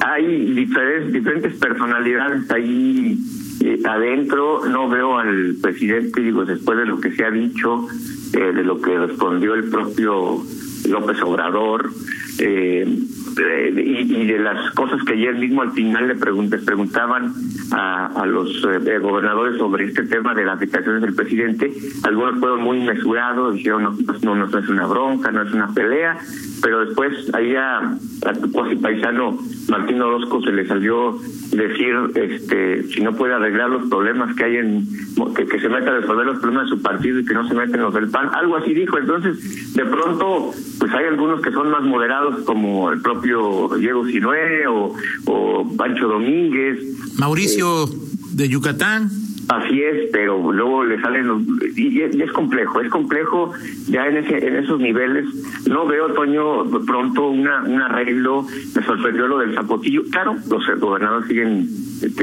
hay 0.00 0.54
diferentes, 0.54 1.12
diferentes 1.12 1.54
personalidades 1.54 2.50
ahí 2.50 3.18
eh, 3.60 3.80
adentro. 3.84 4.66
No 4.66 4.88
veo 4.88 5.18
al 5.18 5.56
presidente, 5.60 6.20
digo, 6.20 6.44
después 6.44 6.78
de 6.78 6.86
lo 6.86 7.00
que 7.00 7.12
se 7.12 7.24
ha 7.24 7.30
dicho, 7.30 7.86
eh, 8.32 8.52
de 8.52 8.62
lo 8.64 8.80
que 8.80 8.96
respondió 8.96 9.54
el 9.54 9.64
propio 9.64 10.42
López 10.88 11.20
Obrador. 11.22 11.90
Eh, 12.38 12.98
y, 13.36 14.22
y, 14.22 14.26
de 14.26 14.38
las 14.38 14.70
cosas 14.72 15.02
que 15.04 15.12
ayer 15.12 15.34
mismo 15.34 15.62
al 15.62 15.72
final 15.72 16.08
le 16.08 16.14
pregun 16.14 16.48
preguntaban 16.48 17.32
a, 17.72 18.06
a 18.06 18.26
los 18.26 18.48
eh, 18.64 18.98
gobernadores 18.98 19.58
sobre 19.58 19.86
este 19.86 20.04
tema 20.04 20.34
de 20.34 20.44
las 20.44 20.58
declaraciones 20.58 21.02
del 21.02 21.14
presidente, 21.14 21.72
algunos 22.04 22.38
fueron 22.38 22.62
muy 22.62 22.80
mesurados, 22.80 23.54
dijeron 23.54 23.82
no, 23.82 24.34
no, 24.34 24.46
no 24.46 24.58
es 24.58 24.68
una 24.68 24.86
bronca, 24.86 25.30
no 25.32 25.42
es 25.42 25.52
una 25.52 25.68
pelea, 25.74 26.18
pero 26.62 26.86
después 26.86 27.34
ahí 27.34 27.54
a, 27.54 27.78
a 27.78 28.32
tu 28.32 28.50
cuasi 28.52 28.76
paisano 28.76 29.38
Martín 29.68 30.00
Orozco 30.00 30.42
se 30.42 30.52
le 30.52 30.66
salió 30.66 31.18
decir 31.56 31.94
este 32.14 32.84
si 32.84 33.00
no 33.00 33.14
puede 33.16 33.34
arreglar 33.34 33.70
los 33.70 33.88
problemas 33.88 34.34
que 34.36 34.44
hay 34.44 34.56
en 34.56 34.86
que, 35.34 35.46
que 35.46 35.60
se 35.60 35.68
meta 35.68 35.90
a 35.90 36.00
resolver 36.00 36.26
los 36.26 36.38
problemas 36.38 36.70
de 36.70 36.76
su 36.76 36.82
partido 36.82 37.18
y 37.20 37.24
que 37.24 37.34
no 37.34 37.48
se 37.48 37.54
meten 37.54 37.80
los 37.80 37.94
del 37.94 38.08
PAN. 38.08 38.30
Algo 38.34 38.56
así 38.56 38.74
dijo. 38.74 38.98
Entonces 38.98 39.74
de 39.74 39.84
pronto 39.84 40.52
pues 40.78 40.92
hay 40.92 41.06
algunos 41.06 41.40
que 41.40 41.50
son 41.50 41.70
más 41.70 41.82
moderados 41.82 42.44
como 42.44 42.90
el 42.90 43.00
propio 43.00 43.70
Diego 43.78 44.06
Sinué 44.06 44.66
o, 44.66 44.94
o 45.26 45.76
Pancho 45.76 46.08
Domínguez. 46.08 47.18
Mauricio 47.18 47.84
eh, 47.84 47.88
de 48.34 48.48
Yucatán 48.48 49.25
Así 49.48 49.80
es, 49.80 50.08
pero 50.12 50.52
luego 50.52 50.84
le 50.84 51.00
salen 51.00 51.28
los, 51.28 51.42
y, 51.76 52.02
es 52.02 52.32
complejo, 52.32 52.80
es 52.80 52.90
complejo 52.90 53.52
ya 53.88 54.08
en 54.08 54.16
ese 54.16 54.46
en 54.46 54.56
esos 54.56 54.80
niveles. 54.80 55.26
No 55.68 55.86
veo, 55.86 56.12
Toño, 56.14 56.64
pronto 56.84 57.28
una, 57.28 57.62
un 57.62 57.80
arreglo. 57.80 58.44
Me 58.74 58.82
sorprendió 58.82 59.28
lo 59.28 59.38
del 59.38 59.54
zapotillo. 59.54 60.02
Claro, 60.10 60.36
los 60.48 60.80
gobernadores 60.80 61.28
siguen, 61.28 61.68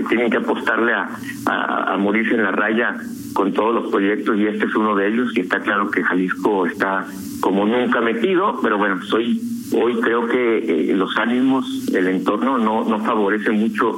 tienen 0.10 0.30
que 0.30 0.38
apostarle 0.38 0.94
a 0.94 1.96
morirse 1.98 2.36
en 2.36 2.44
la 2.44 2.51
raya 2.51 2.98
con 3.34 3.51
todos 3.53 3.74
los 3.74 3.92
proyectos 3.92 4.38
y 4.38 4.46
este 4.46 4.65
es 4.65 4.75
uno 4.75 4.96
de 4.96 5.08
ellos 5.08 5.32
y 5.36 5.42
está 5.42 5.60
claro 5.60 5.89
que 5.89 6.03
Jalisco 6.03 6.65
está 6.65 7.06
como 7.42 7.65
nunca 7.65 8.00
metido, 8.00 8.60
pero 8.62 8.77
bueno, 8.77 9.01
soy 9.03 9.42
hoy 9.75 10.00
creo 10.01 10.27
que 10.27 10.92
eh, 10.92 10.94
los 10.96 11.18
ánimos, 11.18 11.88
el 11.94 12.08
entorno 12.08 12.58
no 12.58 12.86
no 12.86 13.00
favorece 13.00 13.51
mucho 13.51 13.98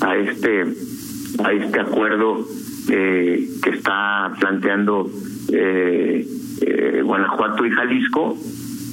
a 0.00 0.16
este 0.16 0.64
a 1.42 1.52
este 1.52 1.80
acuerdo 1.80 2.46
eh, 2.88 3.48
que 3.62 3.70
está 3.70 4.32
planteando 4.38 5.10
eh, 5.52 6.26
eh, 6.60 7.02
Guanajuato 7.02 7.64
y 7.66 7.70
Jalisco. 7.70 8.36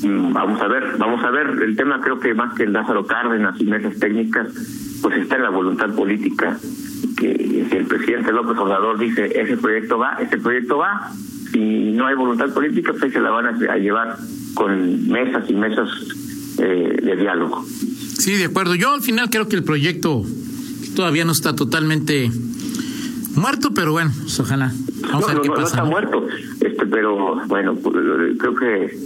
Mm, 0.04 0.34
vamos 0.34 0.62
a 0.62 0.68
ver, 0.68 0.84
vamos 0.98 1.24
a 1.24 1.32
ver. 1.32 1.48
El 1.62 1.76
tema 1.76 2.02
creo 2.02 2.20
que 2.20 2.34
más 2.34 2.54
que 2.56 2.64
el 2.64 2.74
Lázaro 2.74 3.06
Cárdenas 3.06 3.60
y 3.60 3.66
mesas 3.66 3.98
técnicas, 4.00 4.48
pues 5.02 5.18
está 5.18 5.36
en 5.36 5.44
la 5.44 5.50
voluntad 5.50 5.90
política. 5.94 6.58
Que 7.18 7.68
si 7.70 7.76
el 7.76 7.86
presidente 7.86 8.32
López 8.32 8.58
Obrador 8.58 8.98
dice 8.98 9.32
ese 9.40 9.58
proyecto 9.58 9.98
va, 9.98 10.18
ese 10.22 10.38
proyecto 10.38 10.78
va. 10.78 11.12
Si 11.52 11.92
no 11.92 12.08
hay 12.08 12.16
voluntad 12.16 12.50
política, 12.54 12.94
pues 12.98 13.12
se 13.12 13.20
la 13.20 13.30
van 13.30 13.48
a, 13.48 13.74
a 13.74 13.78
llevar 13.78 14.18
con 14.54 15.10
mesas 15.10 15.50
y 15.50 15.54
mesas 15.54 15.90
eh, 16.58 16.98
de 17.02 17.16
diálogo. 17.16 17.66
Sí, 18.18 18.34
de 18.34 18.46
acuerdo. 18.46 18.76
Yo 18.76 18.94
al 18.94 19.02
final 19.02 19.30
creo 19.30 19.48
que 19.48 19.56
el 19.56 19.64
proyecto 19.64 20.24
todavía 20.96 21.26
no 21.26 21.32
está 21.32 21.56
totalmente 21.56 22.30
muerto, 23.36 23.72
pero 23.74 23.92
bueno, 23.94 24.12
pues 24.22 24.40
ojalá. 24.40 24.72
Vamos 25.02 25.22
no, 25.22 25.26
a 25.26 25.28
ver 25.28 25.36
no, 25.38 25.42
qué 25.42 25.48
no, 25.50 25.54
pasa. 25.56 25.62
no 25.62 25.68
está 25.68 25.84
muerto, 25.84 26.28
este, 26.62 26.86
pero 26.86 27.46
bueno, 27.48 27.76
pues, 27.76 27.96
creo 28.38 28.56
que 28.56 28.98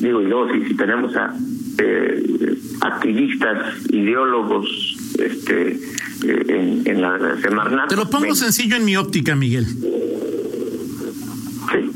digo, 0.00 0.22
y 0.22 0.26
luego 0.26 0.52
si, 0.52 0.68
si 0.68 0.74
tenemos 0.76 1.14
a 1.16 1.34
eh, 1.78 2.58
activistas, 2.80 3.76
ideólogos, 3.90 4.96
este, 5.18 5.72
eh, 5.72 6.44
en, 6.48 6.82
en 6.86 7.00
la 7.00 7.36
Semarnat. 7.40 7.88
Te 7.88 7.96
lo 7.96 8.08
pongo 8.10 8.34
sencillo 8.34 8.76
en 8.76 8.84
mi 8.84 8.96
óptica, 8.96 9.34
Miguel. 9.34 9.66
Sí. 11.72 11.90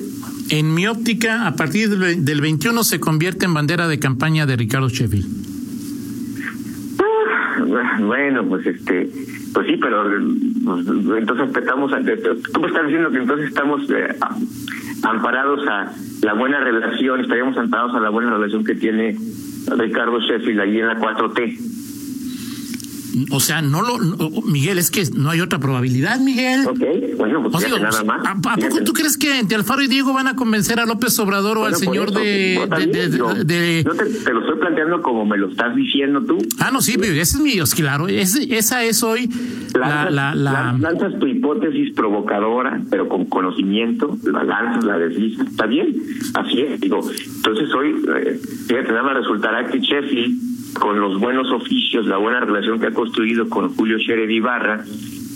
En 0.50 0.74
mi 0.74 0.86
óptica, 0.86 1.46
a 1.46 1.56
partir 1.56 1.88
del, 1.90 2.24
del 2.24 2.40
21 2.40 2.84
se 2.84 3.00
convierte 3.00 3.46
en 3.46 3.54
bandera 3.54 3.88
de 3.88 3.98
campaña 3.98 4.46
de 4.46 4.56
Ricardo 4.56 4.88
Sheffield. 4.88 5.26
Ah, 6.98 7.98
Bueno, 8.00 8.44
pues 8.46 8.66
este, 8.66 9.10
pues 9.54 9.68
sí, 9.68 9.76
pero 9.80 10.02
pues, 10.02 10.86
entonces 11.18 11.56
estamos, 11.56 11.92
tú 12.52 12.60
me 12.60 12.66
estás 12.66 12.86
diciendo 12.86 13.10
que 13.10 13.18
entonces 13.18 13.48
estamos 13.48 13.88
eh, 13.88 14.08
amparados 15.04 15.66
a 15.68 15.92
la 16.22 16.34
buena 16.34 16.58
relación, 16.58 17.20
estaríamos 17.20 17.56
amparados 17.56 17.94
a 17.94 18.00
la 18.00 18.10
buena 18.10 18.30
relación 18.30 18.64
que 18.64 18.74
tiene 18.74 19.16
Ricardo 19.76 20.18
Sheffield 20.20 20.60
allí 20.60 20.80
en 20.80 20.88
la 20.88 20.98
4T. 20.98 21.73
O 23.30 23.40
sea, 23.40 23.62
no 23.62 23.82
lo. 23.82 23.98
No, 23.98 24.30
Miguel, 24.46 24.78
es 24.78 24.90
que 24.90 25.04
no 25.14 25.30
hay 25.30 25.40
otra 25.40 25.58
probabilidad, 25.58 26.18
Miguel. 26.20 26.66
Ok, 26.66 26.80
bueno, 27.16 27.42
pues 27.42 27.54
O 27.54 27.58
sea, 27.60 27.68
fíjate 27.68 27.82
nada 27.82 28.04
más. 28.04 28.26
¿A, 28.26 28.30
a 28.52 28.56
poco 28.56 28.82
tú 28.84 28.92
crees 28.92 29.16
que 29.16 29.38
entre 29.38 29.56
Alfaro 29.56 29.82
y 29.82 29.88
Diego 29.88 30.12
van 30.12 30.26
a 30.28 30.34
convencer 30.36 30.80
a 30.80 30.86
López 30.86 31.18
Obrador 31.18 31.58
o 31.58 31.60
Bueno, 31.60 31.76
al 31.76 31.80
señor 31.80 32.08
eso, 32.10 32.18
de, 32.18 32.66
no, 32.68 32.76
de, 32.76 32.86
de, 32.86 33.16
yo- 33.18 33.34
de- 33.34 33.82
yo 33.84 33.92
te, 33.92 34.04
te 34.06 34.32
lo 34.32 34.40
estoy 34.40 34.58
planteando 34.58 35.02
como 35.02 35.24
me 35.26 35.36
lo 35.38 35.48
estás 35.50 35.74
diciendo 35.76 36.22
tú. 36.24 36.38
Ah, 36.58 36.70
no, 36.72 36.80
sí, 36.80 36.96
pero 36.98 37.12
ese 37.12 37.36
es 37.36 37.40
mi. 37.40 37.52
es 37.58 37.74
Claro, 37.74 38.08
esa 38.08 38.82
es 38.84 39.02
hoy 39.02 39.28
la. 39.74 40.08
Lanzas, 40.10 40.12
la, 40.12 40.34
la- 40.34 40.52
lan- 40.72 40.80
lanzas 40.80 41.18
tu 41.18 41.26
hipótesis 41.26 41.92
provocadora, 41.94 42.80
pero 42.90 43.08
con 43.08 43.26
conocimiento, 43.26 44.16
la 44.24 44.42
lanzas, 44.44 44.84
la 44.84 44.98
deslizas, 44.98 45.46
está 45.48 45.66
bien, 45.66 45.94
así 46.34 46.60
es, 46.60 46.80
digo. 46.80 47.00
Entonces 47.36 47.68
hoy, 47.74 47.94
eh, 48.16 48.40
fíjate, 48.66 48.88
nada 48.88 49.02
más 49.02 49.14
resultará 49.18 49.66
que 49.68 49.78
Sheffield, 49.80 50.53
con 50.74 51.00
los 51.00 51.18
buenos 51.18 51.50
oficios, 51.50 52.06
la 52.06 52.18
buena 52.18 52.40
relación 52.40 52.78
que 52.80 52.88
ha 52.88 52.92
construido 52.92 53.48
con 53.48 53.74
Julio 53.74 53.98
Scherer 53.98 54.30
Ibarra, 54.30 54.84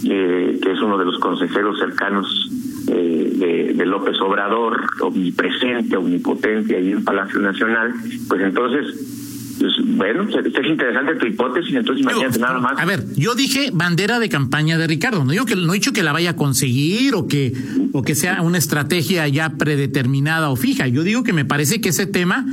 eh, 0.04 0.58
que 0.62 0.72
es 0.72 0.80
uno 0.80 0.98
de 0.98 1.04
los 1.04 1.18
consejeros 1.18 1.78
cercanos 1.78 2.50
eh, 2.88 3.32
de, 3.34 3.74
de 3.74 3.86
López 3.86 4.16
Obrador, 4.20 4.86
omnipresente, 5.00 5.96
omnipotente 5.96 6.76
ahí 6.76 6.92
en 6.92 7.04
Palacio 7.04 7.40
Nacional, 7.40 7.94
pues 8.28 8.42
entonces, 8.42 9.56
pues, 9.58 9.72
bueno, 9.96 10.22
es 10.22 10.66
interesante 10.66 11.16
tu 11.16 11.26
hipótesis, 11.26 11.74
entonces 11.74 12.02
imagínate 12.02 12.38
nada 12.38 12.58
más. 12.58 12.78
A 12.78 12.84
ver, 12.84 13.04
yo 13.16 13.34
dije 13.34 13.70
bandera 13.72 14.18
de 14.20 14.28
campaña 14.28 14.78
de 14.78 14.86
Ricardo. 14.86 15.24
No 15.24 15.32
digo 15.32 15.46
que 15.46 15.56
no 15.56 15.72
he 15.72 15.76
dicho 15.76 15.92
que 15.92 16.02
la 16.02 16.12
vaya 16.12 16.30
a 16.30 16.36
conseguir 16.36 17.14
o 17.14 17.26
que 17.26 17.52
o 17.92 18.02
que 18.02 18.14
sea 18.14 18.42
una 18.42 18.58
estrategia 18.58 19.26
ya 19.28 19.50
predeterminada 19.50 20.50
o 20.50 20.56
fija. 20.56 20.86
Yo 20.86 21.02
digo 21.02 21.24
que 21.24 21.32
me 21.32 21.44
parece 21.44 21.80
que 21.80 21.88
ese 21.88 22.06
tema 22.06 22.46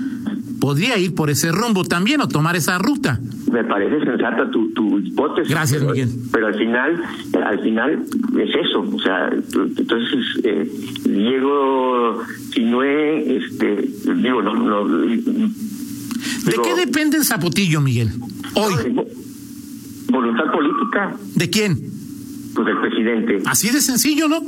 podría 0.66 0.98
ir 0.98 1.14
por 1.14 1.30
ese 1.30 1.52
rumbo 1.52 1.84
también 1.84 2.22
o 2.22 2.28
tomar 2.28 2.56
esa 2.56 2.80
ruta. 2.80 3.20
me 3.52 3.64
parece 3.66 4.04
sensata 4.04 4.50
tu, 4.50 4.74
tu 4.74 4.98
hipótesis. 4.98 5.48
Gracias, 5.48 5.80
pero, 5.80 5.94
Miguel. 5.94 6.10
Pero 6.32 6.48
al 6.48 6.56
final, 6.56 7.04
al 7.46 7.60
final 7.60 8.04
es 8.40 8.50
eso. 8.66 8.80
O 8.80 9.00
sea, 9.00 9.30
entonces 9.32 10.26
eh, 10.44 10.68
Diego 11.04 12.20
Sinué, 12.52 13.40
digo, 14.24 14.42
no, 14.42 14.56
no 14.56 14.88
¿De 14.88 16.54
qué 16.64 16.76
depende 16.84 17.18
el 17.18 17.26
Zapotillo, 17.26 17.80
Miguel? 17.80 18.10
Hoy. 18.56 18.74
Voluntad 20.10 20.52
política. 20.52 21.16
¿De 21.36 21.48
quién? 21.48 21.78
Pues 22.56 22.66
del 22.66 22.80
presidente. 22.82 23.44
Así 23.46 23.70
de 23.70 23.82
sencillo, 23.82 24.28
¿no? 24.28 24.42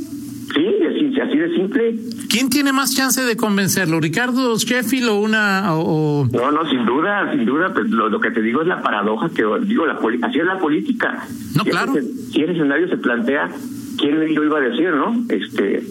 Sí, 0.54 0.66
así, 0.84 1.20
así 1.20 1.38
de 1.38 1.56
simple. 1.56 1.96
¿Quién 2.30 2.50
tiene 2.50 2.72
más 2.72 2.96
chance 2.96 3.22
de 3.22 3.36
convencerlo? 3.36 4.00
¿Ricardo 4.00 4.58
Sheffield 4.58 5.10
o 5.10 5.20
una.? 5.20 5.76
O... 5.76 6.28
No, 6.32 6.52
no, 6.52 6.70
sin 6.70 6.86
duda, 6.86 7.32
sin 7.32 7.46
duda. 7.46 7.74
Pues 7.74 7.90
lo, 7.90 8.10
lo, 8.10 8.20
que 8.20 8.32
te 8.32 8.42
digo 8.42 8.62
es 8.62 8.68
la 8.68 8.82
paradoja 8.82 9.30
que 9.30 9.44
digo, 9.66 9.86
la 9.86 10.00
así 10.24 10.40
es 10.40 10.46
la 10.46 10.58
política. 10.60 11.26
No, 11.56 11.64
si 11.64 11.70
claro. 11.70 11.96
El, 11.96 12.06
si 12.32 12.42
el 12.42 12.52
escenario 12.52 12.88
se 12.88 12.98
plantea, 12.98 13.50
¿quién 13.98 14.36
lo 14.36 14.44
iba 14.44 14.58
a 14.58 14.62
decir, 14.62 14.92
no? 14.92 15.24
Este. 15.30 15.84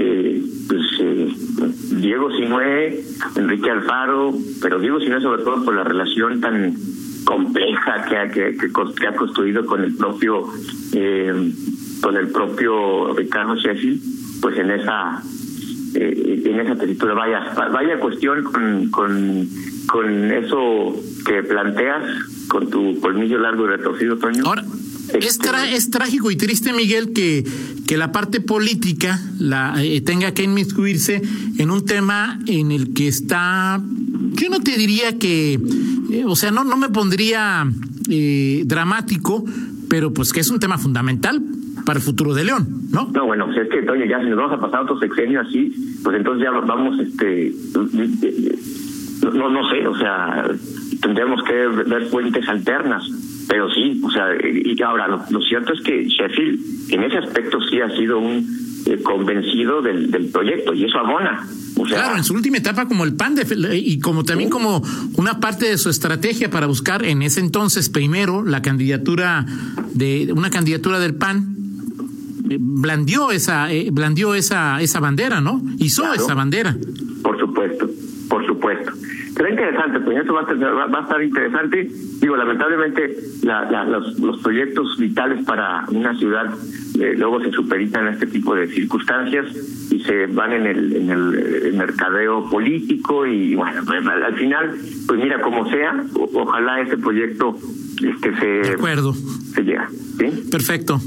Eh, 0.00 0.42
pues 0.68 0.82
eh, 1.00 1.34
Diego 1.96 2.30
Sinué, 2.36 3.00
Enrique 3.36 3.70
Alfaro, 3.70 4.32
pero 4.62 4.78
Diego 4.78 5.00
Sinué 5.00 5.20
sobre 5.20 5.42
todo 5.42 5.64
por 5.64 5.74
la 5.74 5.82
relación 5.82 6.40
tan 6.40 6.76
compleja 7.24 8.04
que 8.08 8.16
ha, 8.16 8.28
que, 8.28 8.56
que, 8.56 8.70
que 8.70 9.06
ha 9.06 9.14
construido 9.14 9.66
con 9.66 9.82
el 9.82 9.94
propio 9.96 10.44
eh, 10.92 11.52
con 12.00 12.16
el 12.16 12.28
propio 12.28 13.14
Ricardo 13.14 13.56
Sheffield, 13.56 14.00
pues 14.40 14.58
en 14.58 14.70
esa 14.70 15.22
eh, 15.94 16.42
en 16.46 16.60
esa 16.60 16.76
tesitura. 16.76 17.14
Vaya 17.14 17.54
vaya 17.72 17.98
cuestión 17.98 18.44
con, 18.44 18.90
con 18.90 19.48
con 19.86 20.30
eso 20.32 20.94
que 21.26 21.42
planteas 21.42 22.04
con 22.48 22.70
tu 22.70 23.00
colmillo 23.00 23.38
largo 23.38 23.64
y 23.64 23.68
retorcido 23.68 24.16
Toño. 24.18 24.44
Ahora 24.46 24.64
es, 25.14 25.38
tra 25.38 25.70
es 25.70 25.90
trágico 25.90 26.30
y 26.30 26.36
triste, 26.36 26.72
Miguel, 26.72 27.12
que, 27.12 27.44
que 27.86 27.96
la 27.96 28.12
parte 28.12 28.40
política 28.40 29.20
la 29.38 29.82
eh, 29.82 30.00
tenga 30.00 30.32
que 30.32 30.42
inmiscuirse 30.42 31.22
en 31.58 31.70
un 31.70 31.84
tema 31.84 32.38
en 32.46 32.72
el 32.72 32.92
que 32.92 33.08
está, 33.08 33.82
yo 34.32 34.48
no 34.50 34.60
te 34.60 34.76
diría 34.76 35.18
que, 35.18 35.58
eh, 36.10 36.24
o 36.26 36.36
sea, 36.36 36.50
no, 36.50 36.64
no 36.64 36.76
me 36.76 36.88
pondría 36.90 37.66
eh, 38.10 38.62
dramático, 38.66 39.44
pero 39.88 40.12
pues 40.12 40.32
que 40.32 40.40
es 40.40 40.50
un 40.50 40.60
tema 40.60 40.78
fundamental 40.78 41.42
para 41.88 42.00
el 42.00 42.04
futuro 42.04 42.34
de 42.34 42.44
León, 42.44 42.66
¿no? 42.92 43.10
No, 43.14 43.24
bueno, 43.24 43.46
pues 43.46 43.60
es 43.60 43.68
que, 43.70 43.80
Toño, 43.80 44.04
ya 44.04 44.18
si 44.18 44.26
nos 44.26 44.36
vamos 44.36 44.52
a 44.52 44.60
pasar 44.60 44.82
otro 44.82 44.98
sexenio 44.98 45.40
así, 45.40 45.72
pues 46.04 46.18
entonces 46.18 46.44
ya 46.44 46.50
vamos, 46.50 47.00
este, 47.00 47.50
no, 49.32 49.48
no 49.48 49.70
sé, 49.70 49.88
o 49.88 49.96
sea, 49.96 50.50
tendremos 51.00 51.42
que 51.44 51.54
ver 51.54 52.02
fuentes 52.10 52.46
alternas 52.46 53.10
pero 53.48 53.70
sí, 53.70 53.98
o 54.04 54.10
sea, 54.10 54.26
y 54.44 54.78
ahora 54.82 55.08
lo, 55.08 55.24
lo, 55.30 55.40
cierto 55.40 55.72
es 55.72 55.80
que 55.80 56.04
Sheffield 56.04 56.92
en 56.92 57.04
ese 57.04 57.16
aspecto 57.16 57.58
sí 57.62 57.80
ha 57.80 57.88
sido 57.96 58.18
un 58.18 58.46
eh, 58.84 59.00
convencido 59.02 59.80
del, 59.80 60.10
del, 60.10 60.26
proyecto 60.26 60.74
y 60.74 60.84
eso 60.84 60.98
abona. 60.98 61.48
O 61.78 61.86
sea, 61.86 61.96
claro, 61.96 62.18
en 62.18 62.24
su 62.24 62.34
última 62.34 62.58
etapa 62.58 62.86
como 62.86 63.04
el 63.04 63.14
PAN 63.14 63.36
de, 63.36 63.78
y 63.78 64.00
como 64.00 64.24
también 64.24 64.50
como 64.50 64.82
una 65.16 65.40
parte 65.40 65.64
de 65.64 65.78
su 65.78 65.88
estrategia 65.88 66.50
para 66.50 66.66
buscar 66.66 67.06
en 67.06 67.22
ese 67.22 67.40
entonces 67.40 67.88
primero 67.88 68.44
la 68.44 68.60
candidatura 68.60 69.46
de 69.94 70.30
una 70.36 70.50
candidatura 70.50 70.98
del 70.98 71.14
PAN 71.14 71.57
blandió 72.58 73.30
esa 73.30 73.70
eh, 73.72 73.90
blandió 73.92 74.34
esa 74.34 74.80
esa 74.80 75.00
bandera, 75.00 75.40
¿no? 75.40 75.62
Hizo 75.78 76.02
claro. 76.02 76.22
esa 76.22 76.34
bandera. 76.34 76.76
Por 77.22 77.38
supuesto, 77.38 77.88
por 78.28 78.46
supuesto. 78.46 78.92
Será 79.34 79.50
interesante, 79.50 80.00
pues 80.00 80.18
eso 80.18 80.34
va 80.34 80.40
a, 80.40 80.86
va, 80.86 80.98
a 80.98 81.02
estar 81.02 81.22
interesante. 81.22 81.88
Digo, 82.20 82.36
lamentablemente 82.36 83.16
la, 83.44 83.70
la, 83.70 83.84
los, 83.84 84.18
los, 84.18 84.40
proyectos 84.40 84.98
vitales 84.98 85.44
para 85.44 85.84
una 85.90 86.12
ciudad 86.18 86.52
eh, 86.98 87.14
luego 87.16 87.40
se 87.40 87.52
superitan 87.52 88.08
en 88.08 88.14
este 88.14 88.26
tipo 88.26 88.56
de 88.56 88.66
circunstancias 88.66 89.46
y 89.92 90.00
se 90.00 90.26
van 90.26 90.52
en 90.52 90.66
el, 90.66 90.96
en 90.96 91.10
el, 91.10 91.74
mercadeo 91.74 92.50
político 92.50 93.24
y 93.24 93.54
bueno, 93.54 93.82
al, 93.86 94.22
al, 94.24 94.34
final, 94.34 94.76
pues 95.06 95.20
mira, 95.20 95.40
como 95.40 95.70
sea, 95.70 96.04
o, 96.14 96.28
ojalá 96.42 96.80
ese 96.80 96.96
proyecto 96.96 97.56
este 98.02 98.36
se, 98.40 98.46
de 98.46 98.74
acuerdo. 98.74 99.14
se 99.14 99.62
llega. 99.62 99.88
¿sí? 100.18 100.48
Perfecto. 100.50 101.00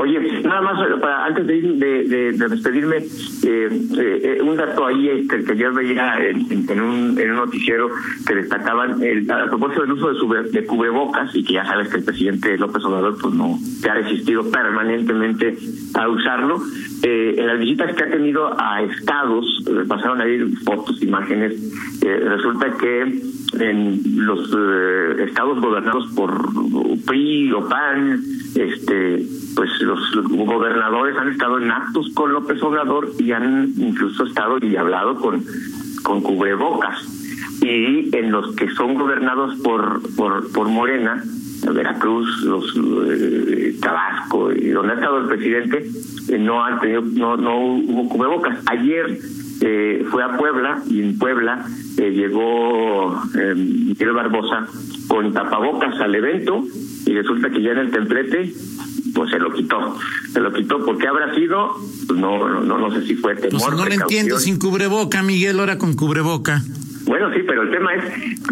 Oye, 0.00 0.40
nada 0.42 0.62
más 0.62 0.98
para 0.98 1.26
antes 1.26 1.46
de, 1.46 1.60
de, 1.60 2.04
de, 2.04 2.32
de 2.32 2.48
despedirme, 2.48 2.96
eh, 2.96 3.68
eh, 3.98 4.38
un 4.42 4.56
dato 4.56 4.86
ahí 4.86 5.10
este, 5.10 5.44
que 5.44 5.56
yo 5.58 5.74
veía 5.74 6.16
en, 6.26 6.70
en, 6.70 6.80
un, 6.80 7.18
en 7.18 7.30
un 7.32 7.36
noticiero 7.36 7.90
que 8.26 8.34
destacaban 8.34 9.02
el, 9.02 9.30
a 9.30 9.46
propósito 9.48 9.82
del 9.82 9.92
uso 9.92 10.08
de, 10.08 10.18
su, 10.18 10.52
de 10.52 10.64
cubrebocas 10.64 11.34
y 11.34 11.44
que 11.44 11.52
ya 11.54 11.66
sabes 11.66 11.88
que 11.88 11.98
el 11.98 12.04
presidente 12.04 12.56
López 12.56 12.82
Obrador 12.82 13.18
pues 13.20 13.34
no 13.34 13.58
se 13.58 13.90
ha 13.90 13.94
resistido 13.94 14.50
permanentemente 14.50 15.58
a 15.92 16.08
usarlo. 16.08 16.62
Eh, 17.02 17.34
en 17.36 17.46
las 17.46 17.58
visitas 17.58 17.94
que 17.94 18.02
ha 18.02 18.10
tenido 18.10 18.58
a 18.58 18.82
estados, 18.82 19.64
pasaron 19.86 20.22
ahí 20.22 20.38
fotos, 20.64 21.02
imágenes, 21.02 21.60
resulta 22.00 22.72
que 22.78 23.20
en 23.58 24.02
los 24.24 24.48
estados 25.20 25.60
gobernados 25.60 26.06
por 26.14 26.48
PRI 27.06 27.52
o 27.52 27.68
PAN, 27.68 28.22
este 28.54 29.26
pues 29.54 29.70
los 29.80 30.00
gobernadores 30.28 31.16
han 31.16 31.28
estado 31.28 31.58
en 31.58 31.70
actos 31.70 32.08
con 32.14 32.32
López 32.32 32.62
Obrador 32.62 33.12
y 33.18 33.32
han 33.32 33.72
incluso 33.76 34.24
estado 34.24 34.58
y 34.62 34.76
hablado 34.76 35.16
con, 35.16 35.44
con 36.02 36.22
cubrebocas. 36.22 36.98
Y 37.62 38.14
en 38.16 38.30
los 38.30 38.54
que 38.56 38.70
son 38.70 38.94
gobernados 38.94 39.56
por, 39.60 40.00
por, 40.16 40.50
por 40.52 40.68
Morena, 40.68 41.22
Veracruz, 41.62 42.42
los 42.42 42.74
eh, 42.76 43.76
Tabasco 43.80 44.52
y 44.52 44.68
donde 44.70 44.92
ha 44.92 44.94
estado 44.96 45.18
el 45.18 45.26
presidente, 45.26 45.90
eh, 46.28 46.38
no 46.38 46.64
han 46.64 46.80
tenido, 46.80 47.02
no, 47.02 47.36
no 47.36 47.58
hubo 47.58 48.08
cubrebocas. 48.08 48.58
Ayer 48.66 49.18
eh, 49.60 50.06
fue 50.10 50.22
a 50.22 50.36
Puebla 50.36 50.82
y 50.88 51.02
en 51.02 51.18
Puebla 51.18 51.66
eh, 51.98 52.10
llegó 52.10 53.22
eh, 53.38 53.54
Miguel 53.54 54.12
Barbosa 54.12 54.66
con 55.06 55.32
tapabocas 55.34 56.00
al 56.00 56.14
evento 56.14 56.64
y 57.04 57.12
resulta 57.12 57.50
que 57.50 57.62
ya 57.62 57.72
en 57.72 57.78
el 57.78 57.90
templete 57.90 58.54
pues 59.14 59.30
se 59.30 59.38
lo 59.38 59.52
quitó. 59.52 59.96
Se 60.32 60.40
lo 60.40 60.52
quitó 60.52 60.84
porque 60.84 61.06
habrá 61.08 61.34
sido, 61.34 61.74
pues 62.06 62.18
no, 62.18 62.60
no, 62.60 62.78
no 62.78 62.90
sé 62.94 63.06
si 63.06 63.16
fue 63.16 63.34
temor. 63.34 63.60
Pues 63.60 63.76
no 63.76 63.84
le 63.84 63.96
entiendo 63.96 64.38
sin 64.38 64.58
cubreboca, 64.58 65.22
Miguel, 65.22 65.60
ahora 65.60 65.76
con 65.78 65.94
cubreboca. 65.94 66.62
Bueno, 67.20 67.36
sí, 67.36 67.42
pero 67.46 67.62
el 67.62 67.70
tema 67.70 67.94
es 67.94 68.04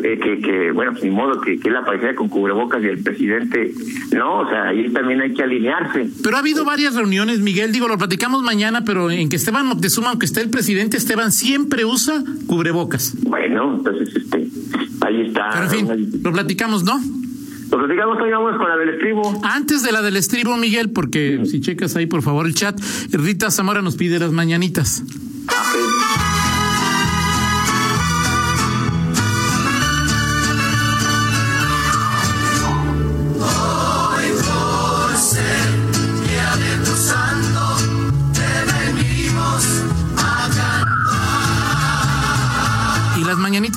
eh, 0.05 0.19
que, 0.23 0.41
que, 0.41 0.73
bueno, 0.73 0.93
pues 0.93 1.03
ni 1.03 1.11
modo 1.11 1.41
que, 1.41 1.59
que 1.59 1.69
él 1.69 1.77
apareciera 1.77 2.15
con 2.15 2.29
cubrebocas 2.29 2.83
y 2.83 2.87
el 2.87 3.03
presidente, 3.03 3.73
no, 4.13 4.41
o 4.41 4.49
sea, 4.49 4.65
ahí 4.69 4.91
también 4.91 5.23
hay 5.23 5.33
que 5.33 5.43
alinearse. 5.43 6.11
Pero 6.23 6.37
ha 6.37 6.41
habido 6.41 6.67
varias 6.67 6.95
reuniones, 6.95 7.41
Miguel, 7.41 7.73
digo, 7.73 7.89
lo 7.89 7.97
platicamos 7.97 8.43
mañana, 8.43 8.85
pero 8.85 9.11
en 9.11 9.31
que 9.31 9.37
Esteban 9.37 9.67
Moctezuma, 9.67 10.11
aunque 10.11 10.27
esté 10.27 10.43
el 10.43 10.51
presidente, 10.51 10.99
Esteban 10.99 11.33
siempre 11.33 11.87
usa 11.87 12.23
cubrebocas. 12.47 13.15
Bueno, 13.23 13.77
entonces, 13.77 14.15
este, 14.15 14.49
ahí 15.01 15.23
está. 15.23 15.49
Pero 15.51 15.65
en 15.65 15.71
fin, 15.71 16.21
lo 16.23 16.33
platicamos, 16.33 16.85
¿no? 16.85 17.01
Lo 17.71 17.79
platicamos 17.79 18.21
hoy, 18.21 18.31
vamos 18.31 18.59
con 18.59 18.69
la 18.69 18.77
del 18.77 18.91
estribo. 18.91 19.41
Antes 19.45 19.83
de 19.83 19.93
la 19.93 20.03
del 20.03 20.17
estribo, 20.17 20.59
Miguel, 20.59 20.91
porque 20.91 21.41
sí. 21.45 21.53
si 21.53 21.61
checas 21.63 21.97
ahí, 21.97 22.05
por 22.05 22.21
favor, 22.21 22.45
el 22.45 22.55
chat, 22.55 22.79
Rita 23.13 23.51
Zamora 23.51 23.81
nos 23.81 23.97
pide 23.97 24.19
las 24.19 24.33
mañanitas. 24.33 25.03
Okay. 25.47 25.88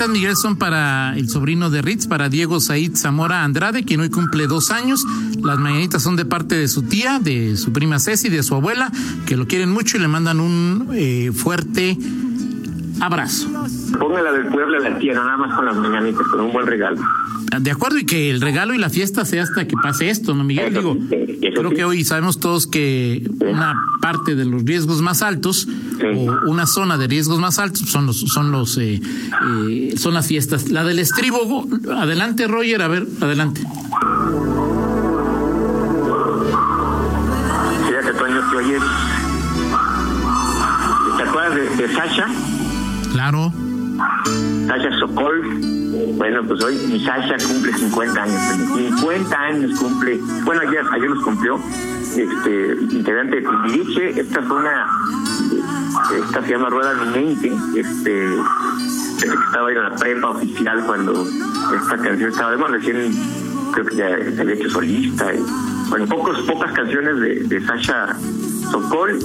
Miguel, 0.08 0.36
son 0.36 0.56
para 0.56 1.16
el 1.16 1.28
sobrino 1.28 1.70
de 1.70 1.82
Ritz, 1.82 2.06
para 2.06 2.28
Diego 2.28 2.60
Said 2.60 2.96
Zamora 2.96 3.44
Andrade, 3.44 3.84
quien 3.84 4.00
hoy 4.00 4.10
cumple 4.10 4.46
dos 4.46 4.70
años. 4.70 5.04
Las 5.42 5.58
mañanitas 5.58 6.02
son 6.02 6.16
de 6.16 6.24
parte 6.24 6.56
de 6.56 6.68
su 6.68 6.82
tía, 6.82 7.18
de 7.18 7.56
su 7.56 7.72
prima 7.72 7.98
Ceci, 7.98 8.28
de 8.28 8.42
su 8.42 8.54
abuela, 8.54 8.90
que 9.26 9.36
lo 9.36 9.46
quieren 9.46 9.70
mucho 9.70 9.96
y 9.96 10.00
le 10.00 10.08
mandan 10.08 10.40
un 10.40 10.88
eh, 10.92 11.30
fuerte 11.32 11.96
abrazo. 13.00 13.48
Póngala 13.98 14.32
del 14.32 14.46
pueblo 14.46 14.78
a 14.78 14.88
la 14.88 14.98
tía, 14.98 15.14
nada 15.14 15.36
más 15.36 15.54
con 15.54 15.66
las 15.66 15.76
mañanitas, 15.76 16.26
con 16.28 16.40
un 16.40 16.52
buen 16.52 16.66
regalo. 16.66 17.00
De 17.60 17.70
acuerdo, 17.70 17.98
y 17.98 18.06
que 18.06 18.30
el 18.30 18.40
regalo 18.40 18.72
y 18.72 18.78
la 18.78 18.88
fiesta 18.88 19.26
sea 19.26 19.42
hasta 19.42 19.66
que 19.66 19.76
pase 19.76 20.08
esto, 20.08 20.34
¿no, 20.34 20.42
Miguel? 20.42 20.72
Digo, 20.72 20.96
creo 21.08 21.70
que 21.70 21.84
hoy 21.84 22.02
sabemos 22.02 22.40
todos 22.40 22.66
que 22.66 23.28
una 23.40 23.74
parte 24.00 24.34
de 24.34 24.46
los 24.46 24.64
riesgos 24.64 25.02
más 25.02 25.20
altos 25.22 25.68
o 26.02 26.50
una 26.50 26.66
zona 26.66 26.96
de 26.96 27.08
riesgos 27.08 27.38
más 27.38 27.58
altos 27.58 27.90
son 27.90 28.06
los 28.06 28.20
son 28.20 28.52
los 28.52 28.78
eh, 28.78 29.00
eh, 29.68 29.94
son 29.98 30.14
las 30.14 30.26
fiestas. 30.28 30.70
La 30.70 30.82
del 30.84 30.98
estribo, 30.98 31.68
adelante 31.94 32.46
Roger, 32.46 32.80
a 32.80 32.88
ver, 32.88 33.06
adelante. 33.20 33.60
Fíjate, 37.86 38.18
Toño, 38.18 38.50
que 38.50 38.56
oye, 38.56 38.78
¿te 41.18 41.22
acuerdas 41.22 41.54
de, 41.54 41.86
de 41.86 41.94
Sasha? 41.94 42.26
Claro. 43.12 43.52
Sasha 44.66 44.98
Sokol. 45.00 45.81
Bueno, 46.16 46.42
pues 46.46 46.62
hoy 46.64 46.76
mi 46.88 47.04
Sasha 47.04 47.36
cumple 47.46 47.72
50 47.72 48.22
años. 48.22 48.40
50 48.74 49.40
años 49.40 49.78
cumple. 49.78 50.20
Bueno, 50.44 50.62
ayer, 50.62 50.82
ayer 50.92 51.10
los 51.10 51.22
cumplió. 51.22 51.60
Este, 52.16 52.76
integrante 52.90 53.36
de 53.36 53.42
Timbiriche. 53.42 54.20
Esta 54.20 54.42
fue 54.42 54.56
una. 54.58 54.86
Esta 56.26 56.42
se 56.42 56.50
llama 56.50 56.70
Rueda 56.70 56.94
Mi 56.94 57.10
Mente. 57.10 57.52
Este. 57.76 58.28
que 59.20 59.26
estaba 59.26 59.70
en 59.70 59.82
la 59.82 59.94
prepa 59.94 60.30
oficial 60.30 60.84
cuando 60.84 61.26
esta 61.76 61.96
canción 61.96 62.30
estaba 62.30 62.56
moda, 62.56 62.72
recién 62.72 63.12
creo 63.72 63.86
que 63.86 63.96
ya 63.96 64.08
se 64.34 64.40
había 64.40 64.54
hecho 64.54 64.70
solista. 64.70 65.32
Y, 65.34 65.40
bueno, 65.88 66.06
pocos, 66.06 66.40
pocas 66.42 66.72
canciones 66.72 67.20
de, 67.20 67.34
de 67.44 67.66
Sasha 67.66 68.16
Sokol. 68.70 69.18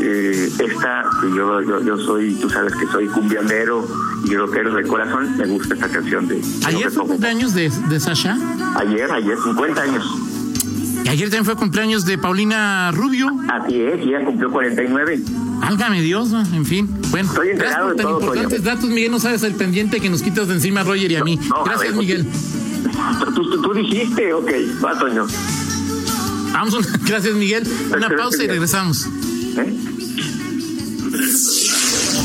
Eh, 0.00 0.50
esta, 0.58 1.04
yo, 1.22 1.62
yo, 1.62 1.82
yo 1.82 1.98
soy, 1.98 2.34
tú 2.34 2.50
sabes 2.50 2.74
que 2.74 2.86
soy 2.86 3.06
cumbiandero 3.06 3.86
y 4.24 4.34
rockero 4.34 4.74
de 4.74 4.82
corazón, 4.82 5.36
me 5.36 5.46
gusta 5.46 5.74
esta 5.74 5.88
canción 5.88 6.26
de... 6.26 6.40
¿Ayer 6.64 6.90
fue 6.90 7.06
cumpleaños 7.06 7.54
de, 7.54 7.70
de 7.88 8.00
Sasha? 8.00 8.36
Ayer, 8.76 9.10
ayer, 9.10 9.36
50 9.42 9.80
años. 9.80 10.04
Y 11.04 11.08
ayer 11.08 11.28
también 11.28 11.44
fue 11.44 11.56
cumpleaños 11.56 12.04
de 12.04 12.18
Paulina 12.18 12.90
Rubio. 12.92 13.28
Así 13.48 13.80
es, 13.80 14.04
y 14.04 14.08
ella 14.08 14.24
cumplió 14.24 14.50
49. 14.50 15.20
Álgame 15.62 16.02
Dios, 16.02 16.30
¿no? 16.30 16.40
en 16.40 16.64
fin. 16.64 16.88
Bueno, 17.10 17.28
Estoy 17.28 17.50
enterado 17.50 17.86
gracias 17.86 17.86
por 17.86 17.90
de 17.90 17.96
tan 17.96 18.06
todo, 18.06 18.20
importantes 18.20 18.64
datos, 18.64 18.90
Miguel. 18.90 19.10
No 19.12 19.20
sabes 19.20 19.42
el 19.44 19.54
pendiente 19.54 20.00
que 20.00 20.10
nos 20.10 20.22
quitas 20.22 20.48
de 20.48 20.54
encima 20.54 20.80
a 20.80 20.84
Roger 20.84 21.10
y 21.10 21.16
a 21.16 21.24
mí. 21.24 21.38
No, 21.48 21.64
gracias, 21.64 21.90
ver, 21.90 22.00
Miguel. 22.00 22.26
¿Tú, 23.34 23.50
tú, 23.50 23.62
tú 23.62 23.74
dijiste, 23.74 24.32
ok, 24.32 24.50
va, 24.84 24.98
Toño. 24.98 25.26
Vamos, 26.56 26.72
a 26.74 26.78
una- 26.78 26.98
gracias, 27.06 27.34
Miguel. 27.34 27.68
Una 27.94 28.08
pausa 28.16 28.42
y 28.42 28.46
regresamos. 28.46 29.06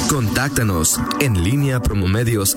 Contáctanos 0.07 0.99
en 1.19 1.43
línea 1.43 1.81
promomedios 1.81 2.55